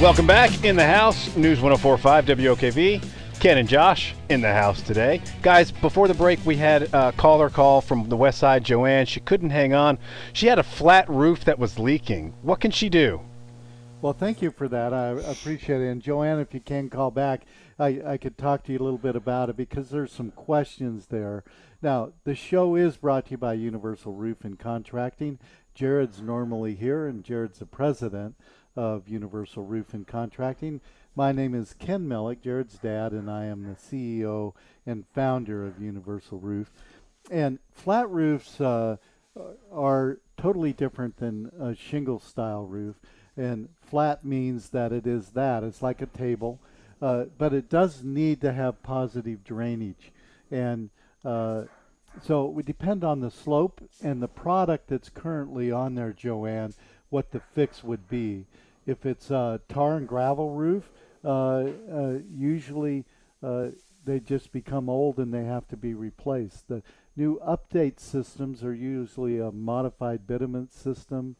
Welcome 0.00 0.26
back 0.26 0.64
in 0.64 0.76
the 0.76 0.86
house, 0.86 1.34
News 1.36 1.60
1045 1.60 2.26
WOKV. 2.26 3.04
Ken 3.40 3.58
and 3.58 3.68
Josh 3.68 4.14
in 4.28 4.40
the 4.40 4.52
house 4.52 4.80
today. 4.80 5.20
Guys, 5.42 5.72
before 5.72 6.08
the 6.08 6.14
break, 6.14 6.38
we 6.46 6.56
had 6.56 6.84
a 6.94 7.12
caller 7.12 7.50
call 7.50 7.80
from 7.80 8.08
the 8.08 8.16
west 8.16 8.38
side, 8.38 8.64
Joanne. 8.64 9.06
She 9.06 9.20
couldn't 9.20 9.50
hang 9.50 9.74
on. 9.74 9.98
She 10.32 10.46
had 10.46 10.58
a 10.58 10.62
flat 10.62 11.08
roof 11.10 11.44
that 11.44 11.58
was 11.58 11.78
leaking. 11.78 12.32
What 12.42 12.60
can 12.60 12.70
she 12.70 12.88
do? 12.88 13.20
Well, 14.00 14.12
thank 14.12 14.40
you 14.40 14.50
for 14.50 14.68
that. 14.68 14.92
I 14.92 15.08
appreciate 15.08 15.80
it. 15.80 15.88
And 15.88 16.02
Joanne, 16.02 16.38
if 16.38 16.54
you 16.54 16.60
can 16.60 16.90
call 16.90 17.10
back, 17.10 17.46
I, 17.78 18.02
I 18.06 18.16
could 18.18 18.36
talk 18.36 18.62
to 18.64 18.72
you 18.72 18.78
a 18.78 18.84
little 18.84 18.98
bit 18.98 19.16
about 19.16 19.48
it 19.48 19.56
because 19.56 19.90
there's 19.90 20.12
some 20.12 20.30
questions 20.30 21.06
there. 21.06 21.42
Now, 21.84 22.14
the 22.24 22.34
show 22.34 22.76
is 22.76 22.96
brought 22.96 23.26
to 23.26 23.32
you 23.32 23.36
by 23.36 23.52
Universal 23.52 24.14
Roof 24.14 24.42
and 24.42 24.58
Contracting. 24.58 25.38
Jared's 25.74 26.22
normally 26.22 26.74
here, 26.74 27.06
and 27.06 27.22
Jared's 27.22 27.58
the 27.58 27.66
president 27.66 28.36
of 28.74 29.06
Universal 29.06 29.64
Roof 29.64 29.92
and 29.92 30.06
Contracting. 30.06 30.80
My 31.14 31.30
name 31.30 31.54
is 31.54 31.76
Ken 31.78 32.08
Mellick, 32.08 32.40
Jared's 32.40 32.78
dad, 32.78 33.12
and 33.12 33.30
I 33.30 33.44
am 33.44 33.64
the 33.64 33.74
CEO 33.74 34.54
and 34.86 35.04
founder 35.14 35.66
of 35.66 35.78
Universal 35.78 36.38
Roof. 36.38 36.72
And 37.30 37.58
flat 37.70 38.08
roofs 38.08 38.62
uh, 38.62 38.96
are 39.70 40.20
totally 40.38 40.72
different 40.72 41.18
than 41.18 41.52
a 41.60 41.74
shingle 41.74 42.18
style 42.18 42.64
roof. 42.64 42.96
And 43.36 43.68
flat 43.82 44.24
means 44.24 44.70
that 44.70 44.90
it 44.90 45.06
is 45.06 45.32
that. 45.32 45.62
It's 45.62 45.82
like 45.82 46.00
a 46.00 46.06
table, 46.06 46.60
uh, 47.02 47.24
but 47.36 47.52
it 47.52 47.68
does 47.68 48.02
need 48.02 48.40
to 48.40 48.54
have 48.54 48.82
positive 48.82 49.44
drainage. 49.44 50.12
And 50.50 50.88
uh, 51.24 51.64
so 52.22 52.46
it 52.46 52.52
would 52.52 52.66
depend 52.66 53.02
on 53.02 53.20
the 53.20 53.30
slope 53.30 53.80
and 54.02 54.22
the 54.22 54.28
product 54.28 54.88
that's 54.88 55.08
currently 55.08 55.70
on 55.72 55.94
there, 55.94 56.12
Joanne, 56.12 56.74
what 57.10 57.32
the 57.32 57.40
fix 57.40 57.82
would 57.82 58.08
be. 58.08 58.46
If 58.86 59.06
it's 59.06 59.30
a 59.30 59.60
tar 59.68 59.96
and 59.96 60.06
gravel 60.06 60.50
roof, 60.50 60.90
uh, 61.24 61.64
uh, 61.90 62.18
usually 62.30 63.04
uh, 63.42 63.68
they 64.04 64.20
just 64.20 64.52
become 64.52 64.88
old 64.88 65.18
and 65.18 65.32
they 65.32 65.44
have 65.44 65.66
to 65.68 65.76
be 65.76 65.94
replaced. 65.94 66.68
The 66.68 66.82
new 67.16 67.40
update 67.46 67.98
systems 67.98 68.62
are 68.62 68.74
usually 68.74 69.38
a 69.38 69.50
modified 69.50 70.26
bitumen 70.26 70.70
system. 70.70 71.36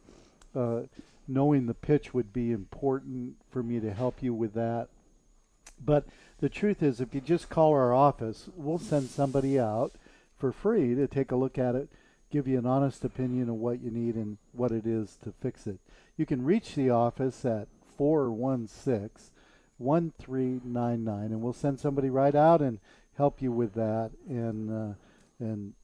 Uh, 0.54 0.82
knowing 1.26 1.66
the 1.66 1.74
pitch 1.74 2.12
would 2.12 2.32
be 2.32 2.52
important 2.52 3.36
for 3.50 3.62
me 3.62 3.80
to 3.80 3.92
help 3.92 4.22
you 4.22 4.34
with 4.34 4.54
that. 4.54 4.88
But 5.82 6.06
the 6.40 6.48
truth 6.48 6.82
is, 6.82 7.00
if 7.00 7.14
you 7.14 7.20
just 7.20 7.48
call 7.48 7.72
our 7.72 7.94
office, 7.94 8.48
we'll 8.56 8.78
send 8.78 9.08
somebody 9.08 9.58
out 9.58 9.92
for 10.36 10.52
free 10.52 10.94
to 10.94 11.06
take 11.06 11.30
a 11.30 11.36
look 11.36 11.58
at 11.58 11.74
it, 11.74 11.88
give 12.30 12.48
you 12.48 12.58
an 12.58 12.66
honest 12.66 13.04
opinion 13.04 13.48
of 13.48 13.56
what 13.56 13.80
you 13.80 13.90
need 13.90 14.14
and 14.14 14.38
what 14.52 14.72
it 14.72 14.86
is 14.86 15.16
to 15.22 15.32
fix 15.32 15.66
it. 15.66 15.78
You 16.16 16.26
can 16.26 16.44
reach 16.44 16.74
the 16.74 16.90
office 16.90 17.44
at 17.44 17.68
416 17.96 19.30
1399 19.78 21.24
and 21.24 21.40
we'll 21.40 21.52
send 21.52 21.80
somebody 21.80 22.08
right 22.08 22.34
out 22.34 22.60
and 22.60 22.78
help 23.16 23.42
you 23.42 23.50
with 23.50 23.74
that 23.74 24.10
and 24.28 24.70
uh, 24.70 24.94
and 25.40 25.74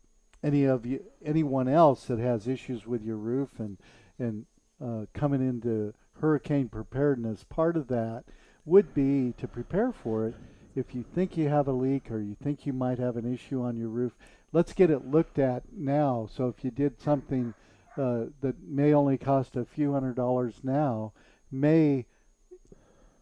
any 0.43 0.64
of 0.64 0.87
you 0.87 1.03
anyone 1.25 1.69
else 1.69 2.05
that 2.07 2.19
has 2.19 2.47
issues 2.47 2.87
with 2.87 3.03
your 3.03 3.16
roof 3.16 3.59
and 3.59 3.79
and 4.19 4.47
uh, 4.83 5.07
coming 5.12 5.40
into 5.40 5.93
hurricane 6.21 6.69
preparedness 6.69 7.45
part 7.45 7.77
of 7.77 7.88
that 7.88 8.25
would 8.64 8.94
be 8.94 9.35
to 9.38 9.49
prepare 9.49 9.92
for 9.92 10.27
it 10.27 10.35
if 10.75 10.94
you 10.94 11.05
think 11.14 11.37
you 11.37 11.49
have 11.49 11.66
a 11.66 11.73
leak 11.73 12.11
or 12.11 12.20
you 12.20 12.37
think 12.42 12.64
you 12.64 12.73
might 12.73 12.99
have 12.99 13.16
an 13.16 13.33
issue 13.33 13.62
on 13.62 13.77
your 13.77 13.88
roof 13.88 14.12
let's 14.53 14.73
get 14.73 14.90
it 14.90 15.11
looked 15.11 15.38
at 15.38 15.62
now 15.73 16.29
so 16.33 16.49
if 16.49 16.64
you 16.64 16.70
did 16.70 17.01
something 17.01 17.55
uh, 17.96 18.25
that 18.40 18.55
may 18.62 18.92
only 18.92 19.18
cost 19.18 19.57
a 19.57 19.64
few 19.64 19.92
hundred 19.92 20.14
dollars 20.14 20.61
now 20.62 21.12
may 21.51 22.07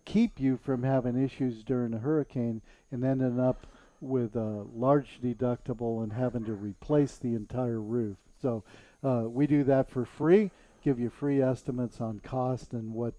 keep 0.09 0.41
you 0.41 0.57
from 0.57 0.83
having 0.83 1.23
issues 1.23 1.63
during 1.63 1.93
a 1.93 1.99
hurricane 1.99 2.63
and 2.91 3.05
ending 3.05 3.39
up 3.39 3.67
with 4.01 4.35
a 4.37 4.65
large 4.75 5.21
deductible 5.23 6.03
and 6.03 6.15
having 6.15 6.45
to 6.45 6.55
replace 6.55 7.17
the 7.17 7.35
entire 7.35 7.81
roof. 7.81 8.17
So 8.41 8.65
uh, 9.05 9.25
we 9.27 9.47
do 9.47 9.65
that 9.65 9.91
for 9.91 10.07
free, 10.07 10.51
give 10.83 10.99
you 10.99 11.11
free 11.11 11.43
estimates 11.43 12.01
on 12.01 12.21
cost 12.21 12.73
and 12.73 12.95
what 12.95 13.15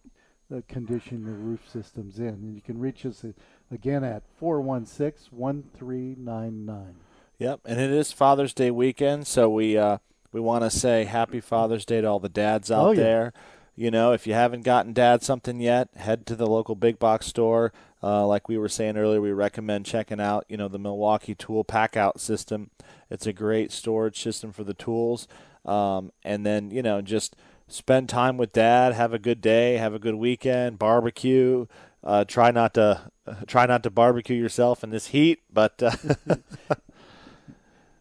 uh, 0.55 0.62
condition 0.67 1.25
the 1.25 1.31
roof 1.31 1.62
system's 1.71 2.19
in. 2.19 2.27
And 2.27 2.55
you 2.55 2.62
can 2.62 2.79
reach 2.79 3.05
us 3.05 3.23
again 3.71 4.03
at 4.03 4.23
416 4.39 5.29
1399. 5.38 6.95
Yep, 7.38 7.62
and 7.65 7.79
it 7.79 7.91
is 7.91 8.12
Father's 8.12 8.53
Day 8.53 8.69
weekend, 8.69 9.25
so 9.25 9.49
we 9.49 9.77
uh, 9.77 9.99
we 10.33 10.41
want 10.41 10.63
to 10.65 10.69
say 10.69 11.05
Happy 11.05 11.39
Father's 11.39 11.85
Day 11.85 12.01
to 12.01 12.07
all 12.07 12.19
the 12.19 12.27
dads 12.29 12.69
out 12.69 12.85
Oh, 12.88 12.91
yeah. 12.91 12.97
there. 13.01 13.33
You 13.75 13.91
know, 13.91 14.12
if 14.12 14.27
you 14.27 14.33
haven't 14.33 14.63
gotten 14.63 14.91
dad 14.91 15.23
something 15.23 15.62
yet, 15.62 15.88
head 15.95 16.25
to 16.25 16.35
the 16.35 16.45
local 16.47 16.75
big 16.75 16.99
box 16.99 17.27
store. 17.27 17.71
Uh, 18.03 18.27
like 18.27 18.49
we 18.49 18.57
were 18.57 18.67
saying 18.67 18.97
earlier, 18.97 19.21
we 19.21 19.31
recommend 19.31 19.85
checking 19.85 20.19
out, 20.19 20.43
you 20.49 20.57
know, 20.57 20.67
the 20.67 20.77
Milwaukee 20.79 21.33
Tool 21.33 21.63
Packout 21.63 22.19
system. 22.19 22.71
It's 23.09 23.25
a 23.25 23.31
great 23.31 23.71
storage 23.71 24.21
system 24.21 24.51
for 24.51 24.65
the 24.65 24.73
tools. 24.73 25.29
Um, 25.65 26.12
and 26.25 26.45
then, 26.45 26.71
you 26.71 26.81
know, 26.81 27.01
just 27.01 27.38
spend 27.69 28.10
time 28.10 28.38
with 28.38 28.51
dad, 28.51 28.93
have 28.93 29.13
a 29.13 29.19
good 29.19 29.41
day, 29.41 29.77
have 29.77 29.93
a 29.93 29.99
good 29.99 30.15
weekend, 30.15 30.77
barbecue. 30.77 31.65
Uh, 32.03 32.25
try 32.25 32.51
not 32.51 32.73
to 32.73 33.12
try 33.47 33.65
not 33.65 33.84
to 33.84 33.89
barbecue 33.89 34.36
yourself 34.36 34.84
in 34.84 34.89
this 34.89 35.08
heat, 35.08 35.41
but 35.51 35.82
uh, 35.82 35.91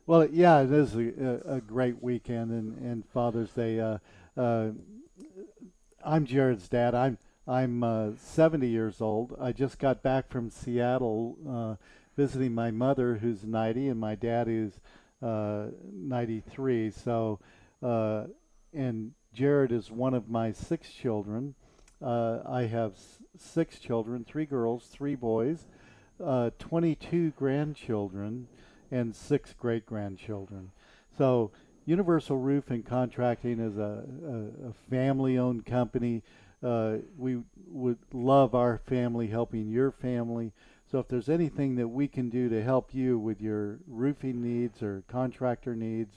Well, 0.08 0.26
yeah, 0.32 0.62
it 0.62 0.72
is 0.72 0.94
a, 0.96 1.42
a, 1.44 1.60
great 1.60 2.02
weekend 2.02 2.50
and, 2.50 2.78
and 2.78 3.04
Father's 3.12 3.50
Day. 3.50 3.78
Uh, 3.78 3.98
uh, 4.38 4.70
I'm 6.02 6.24
Jared's 6.24 6.66
dad. 6.66 6.94
I'm 6.94 7.18
I'm 7.46 7.84
uh, 7.84 8.12
70 8.18 8.66
years 8.66 9.02
old. 9.02 9.36
I 9.38 9.52
just 9.52 9.78
got 9.78 10.02
back 10.02 10.30
from 10.30 10.48
Seattle 10.48 11.36
uh, 11.46 11.74
visiting 12.16 12.54
my 12.54 12.70
mother, 12.70 13.16
who's 13.16 13.44
90, 13.44 13.88
and 13.88 14.00
my 14.00 14.14
dad, 14.14 14.46
who's 14.46 14.80
uh, 15.22 15.66
93. 15.92 16.90
So, 16.90 17.40
uh, 17.82 18.24
and 18.72 19.12
Jared 19.38 19.70
is 19.70 19.88
one 19.88 20.14
of 20.14 20.28
my 20.28 20.50
six 20.50 20.90
children. 20.90 21.54
Uh, 22.02 22.40
I 22.44 22.62
have 22.62 22.94
six 23.36 23.78
children: 23.78 24.24
three 24.24 24.46
girls, 24.46 24.88
three 24.90 25.14
boys, 25.14 25.68
uh, 26.20 26.50
22 26.58 27.30
grandchildren, 27.38 28.48
and 28.90 29.14
six 29.14 29.54
great 29.54 29.86
grandchildren. 29.86 30.72
So, 31.16 31.52
Universal 31.86 32.38
Roof 32.38 32.68
and 32.68 32.84
Contracting 32.84 33.60
is 33.60 33.78
a, 33.78 34.04
a, 34.26 34.70
a 34.70 34.72
family 34.90 35.38
owned 35.38 35.64
company. 35.64 36.24
Uh, 36.60 36.96
we 37.16 37.38
would 37.68 37.98
love 38.12 38.56
our 38.56 38.78
family 38.88 39.28
helping 39.28 39.68
your 39.68 39.92
family. 39.92 40.52
So, 40.90 40.98
if 40.98 41.06
there's 41.06 41.28
anything 41.28 41.76
that 41.76 41.86
we 41.86 42.08
can 42.08 42.28
do 42.28 42.48
to 42.48 42.60
help 42.60 42.92
you 42.92 43.20
with 43.20 43.40
your 43.40 43.78
roofing 43.86 44.42
needs 44.42 44.82
or 44.82 45.04
contractor 45.06 45.76
needs 45.76 46.16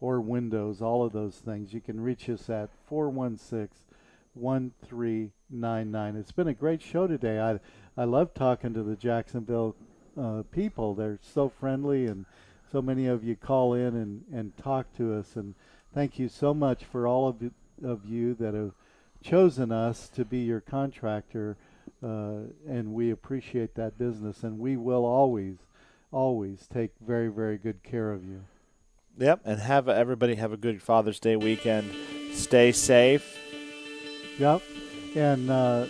or 0.00 0.20
windows, 0.20 0.80
all 0.80 1.04
of 1.04 1.12
those 1.12 1.36
things, 1.36 1.72
you 1.72 1.80
can 1.80 2.00
reach 2.00 2.28
us 2.28 2.48
at 2.48 2.70
416 2.86 3.86
1399. 4.34 6.16
It's 6.16 6.32
been 6.32 6.48
a 6.48 6.54
great 6.54 6.80
show 6.80 7.06
today. 7.06 7.40
I, 7.40 7.58
I 8.00 8.04
love 8.04 8.32
talking 8.32 8.72
to 8.74 8.82
the 8.82 8.96
Jacksonville 8.96 9.74
uh, 10.20 10.42
people. 10.52 10.94
They're 10.94 11.18
so 11.20 11.48
friendly, 11.48 12.06
and 12.06 12.24
so 12.70 12.80
many 12.80 13.06
of 13.06 13.24
you 13.24 13.36
call 13.36 13.74
in 13.74 13.96
and, 13.96 14.24
and 14.32 14.56
talk 14.56 14.94
to 14.96 15.14
us. 15.14 15.36
And 15.36 15.54
thank 15.92 16.18
you 16.18 16.28
so 16.28 16.54
much 16.54 16.84
for 16.84 17.06
all 17.06 17.28
of 17.28 17.42
you, 17.42 17.52
of 17.84 18.06
you 18.06 18.34
that 18.34 18.54
have 18.54 18.72
chosen 19.22 19.72
us 19.72 20.08
to 20.10 20.24
be 20.24 20.38
your 20.38 20.60
contractor. 20.60 21.56
Uh, 22.02 22.44
and 22.68 22.94
we 22.94 23.10
appreciate 23.10 23.74
that 23.74 23.98
business, 23.98 24.42
and 24.44 24.58
we 24.58 24.76
will 24.76 25.04
always, 25.04 25.56
always 26.12 26.66
take 26.72 26.92
very, 27.04 27.28
very 27.28 27.58
good 27.58 27.82
care 27.82 28.12
of 28.12 28.24
you. 28.24 28.42
Yep, 29.20 29.42
and 29.44 29.60
have 29.60 29.86
everybody 29.86 30.34
have 30.36 30.54
a 30.54 30.56
good 30.56 30.82
Father's 30.82 31.20
Day 31.20 31.36
weekend. 31.36 31.92
Stay 32.32 32.72
safe. 32.72 33.38
Yep. 34.38 34.62
And 35.14 35.50
uh, 35.50 35.86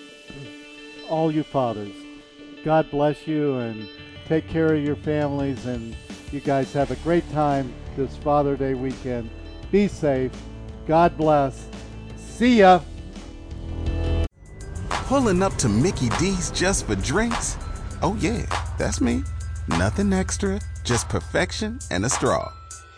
all 1.09 1.31
you 1.31 1.45
fathers. 1.45 1.95
God 2.65 2.91
bless 2.91 3.29
you 3.29 3.55
and 3.59 3.89
take 4.27 4.49
care 4.49 4.75
of 4.75 4.83
your 4.83 4.97
families, 4.97 5.65
and 5.65 5.97
you 6.33 6.41
guys 6.41 6.73
have 6.73 6.91
a 6.91 6.97
great 6.97 7.31
time 7.31 7.73
this 7.97 8.17
Father 8.17 8.57
Day 8.57 8.75
weekend. 8.75 9.31
Be 9.71 9.87
safe. 9.87 10.33
God 10.89 11.17
bless. 11.17 11.69
See 12.17 12.59
ya. 12.59 12.81
Pulling 14.89 15.41
up 15.41 15.55
to 15.57 15.69
Mickey 15.69 16.09
D's 16.19 16.51
just 16.51 16.85
for 16.85 16.97
drinks? 16.97 17.57
Oh, 18.03 18.17
yeah, 18.19 18.45
that's 18.77 19.01
me. 19.01 19.23
Nothing 19.69 20.13
extra, 20.13 20.61
just 20.83 21.09
perfection 21.09 21.79
and 21.93 22.05
a 22.05 22.09
straw. 22.09 22.53